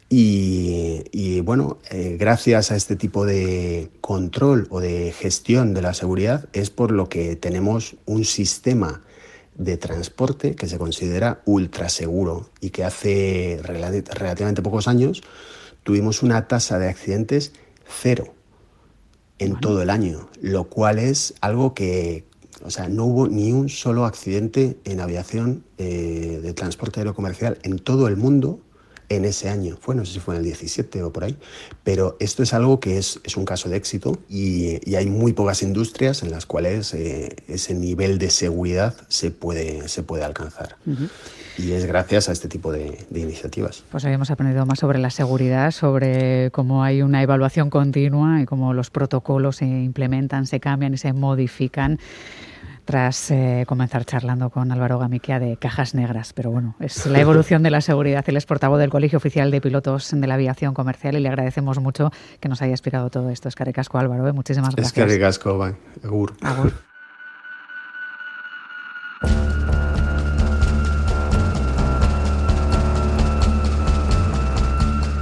Y, 0.09 1.03
y, 1.11 1.41
bueno, 1.41 1.79
eh, 1.91 2.17
gracias 2.19 2.71
a 2.71 2.77
este 2.77 2.95
tipo 2.95 3.27
de 3.27 3.91
control 4.01 4.69
o 4.71 4.81
de 4.81 5.13
gestión 5.13 5.75
de 5.75 5.83
la 5.83 5.95
seguridad 5.95 6.49
es 6.53 6.71
por 6.71 6.93
lo 6.93 7.09
que 7.09 7.35
tenemos 7.35 7.97
un 8.05 8.25
sistema 8.25 9.03
de 9.57 9.77
transporte 9.77 10.55
que 10.55 10.69
se 10.69 10.79
considera 10.79 11.43
ultra 11.45 11.89
seguro 11.89 12.51
y 12.61 12.71
que 12.71 12.85
hace 12.85 13.59
relativamente 13.63 14.63
pocos 14.63 14.87
años 14.87 15.23
tuvimos 15.83 16.23
una 16.23 16.47
tasa 16.47 16.79
de 16.79 16.89
accidentes 16.89 17.53
cero 17.89 18.35
en 19.39 19.51
bueno. 19.51 19.61
todo 19.61 19.83
el 19.83 19.91
año, 19.91 20.29
lo 20.41 20.65
cual 20.65 20.99
es 20.99 21.35
algo 21.41 21.75
que, 21.75 22.25
o 22.63 22.71
sea, 22.71 22.89
no 22.89 23.07
hubo 23.07 23.29
ni 23.29 23.53
un 23.53 23.69
solo 23.69 24.05
accidente 24.05 24.77
en 24.85 25.01
aviación 25.01 25.65
eh, 25.79 26.41
de 26.43 26.53
transporte 26.55 27.01
aéreo 27.01 27.15
comercial 27.15 27.59
en 27.63 27.79
todo 27.79 28.09
el 28.09 28.17
mundo 28.17 28.61
en 29.09 29.25
ese 29.25 29.49
año. 29.49 29.77
Fue, 29.81 29.95
no 29.95 30.05
sé 30.05 30.15
si 30.15 30.21
fue 30.21 30.35
en 30.35 30.41
el 30.41 30.45
17 30.45 31.03
o 31.03 31.13
por 31.13 31.25
ahí, 31.25 31.37
pero 31.85 32.17
esto 32.21 32.43
es 32.43 32.53
algo 32.53 32.81
que 32.81 32.99
es, 32.99 33.21
es 33.25 33.37
un 33.37 33.45
caso 33.45 33.69
de 33.69 33.77
éxito 33.77 34.19
y, 34.29 34.81
y, 34.89 34.97
hay 34.97 35.07
muy 35.07 35.33
pocas 35.33 35.63
industrias 35.63 36.23
en 36.23 36.31
las 36.31 36.47
cuales 36.47 36.95
eh, 36.95 37.37
ese 37.49 37.75
nivel 37.75 38.19
de 38.19 38.31
seguridad 38.31 38.95
se 39.09 39.31
puede, 39.31 39.89
se 39.89 40.03
puede 40.03 40.25
alcanzar. 40.25 40.77
Uh 40.87 40.93
-huh. 40.93 41.09
Y 41.59 41.73
es 41.73 41.87
gracias 41.87 42.29
a 42.29 42.33
este 42.33 42.49
tipo 42.49 42.71
de, 42.71 43.07
de, 43.09 43.21
iniciativas. 43.21 43.83
Pues 43.91 44.05
habíamos 44.05 44.31
aprendido 44.31 44.67
más 44.67 44.79
sobre 44.79 44.99
la 44.99 45.11
seguridad, 45.11 45.71
sobre 45.71 46.51
cómo 46.51 46.85
hay 46.85 47.01
una 47.01 47.23
evaluación 47.23 47.71
continua 47.71 48.43
y 48.43 48.45
cómo 48.45 48.75
los 48.75 48.91
protocolos 48.91 49.57
se 49.57 49.65
implementan, 49.65 50.47
se 50.47 50.61
cambian 50.61 50.93
y 50.93 50.99
se 50.99 51.15
modifican 51.15 51.99
tras 52.87 53.31
eh, 53.31 53.65
comenzar 53.67 54.07
charlando 54.07 54.49
con 54.49 54.73
Álvaro 54.73 54.99
Gamiquia 54.99 55.39
de 55.39 55.59
Cajas 55.59 55.95
Negras. 55.95 56.33
Pero 56.33 56.51
bueno, 56.51 56.77
es 56.81 57.05
la 57.05 57.21
evolución 57.21 57.63
de 57.63 57.71
la 57.71 57.83
seguridad. 57.83 58.25
Él 58.27 58.37
es 58.39 58.47
portavoz 58.47 58.79
del 58.79 58.89
Colegio 58.91 59.19
Oficial 59.19 59.51
de 59.51 59.61
Pilotos 59.61 60.11
de 60.13 60.27
la 60.27 60.35
Aviación 60.35 60.73
Comercial 60.73 61.17
y 61.17 61.21
le 61.21 61.29
agradecemos 61.29 61.79
mucho 61.81 62.11
que 62.41 62.49
nos 62.49 62.63
haya 62.63 62.73
explicado 62.73 63.11
todo 63.11 63.29
esto. 63.29 63.49
Es 63.49 63.55
que 63.55 63.65
ricasco, 63.65 63.99
Álvaro. 63.99 64.27
¿eh? 64.27 64.33
Muchísimas 64.33 64.75
gracias. 64.75 64.97
Es 64.97 65.05
que 65.05 65.05
ricasco, 65.05 65.63
Agur. 66.03 66.35
Agur. 66.41 66.73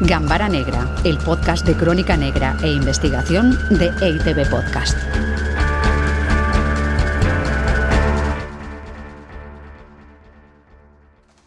Gambara 0.00 0.50
Negra, 0.50 0.86
el 1.04 1.16
podcast 1.18 1.66
de 1.66 1.74
crónica 1.74 2.16
negra 2.16 2.58
e 2.62 2.68
investigación 2.68 3.56
de 3.70 3.86
EITB 4.02 4.50
Podcast. 4.50 4.98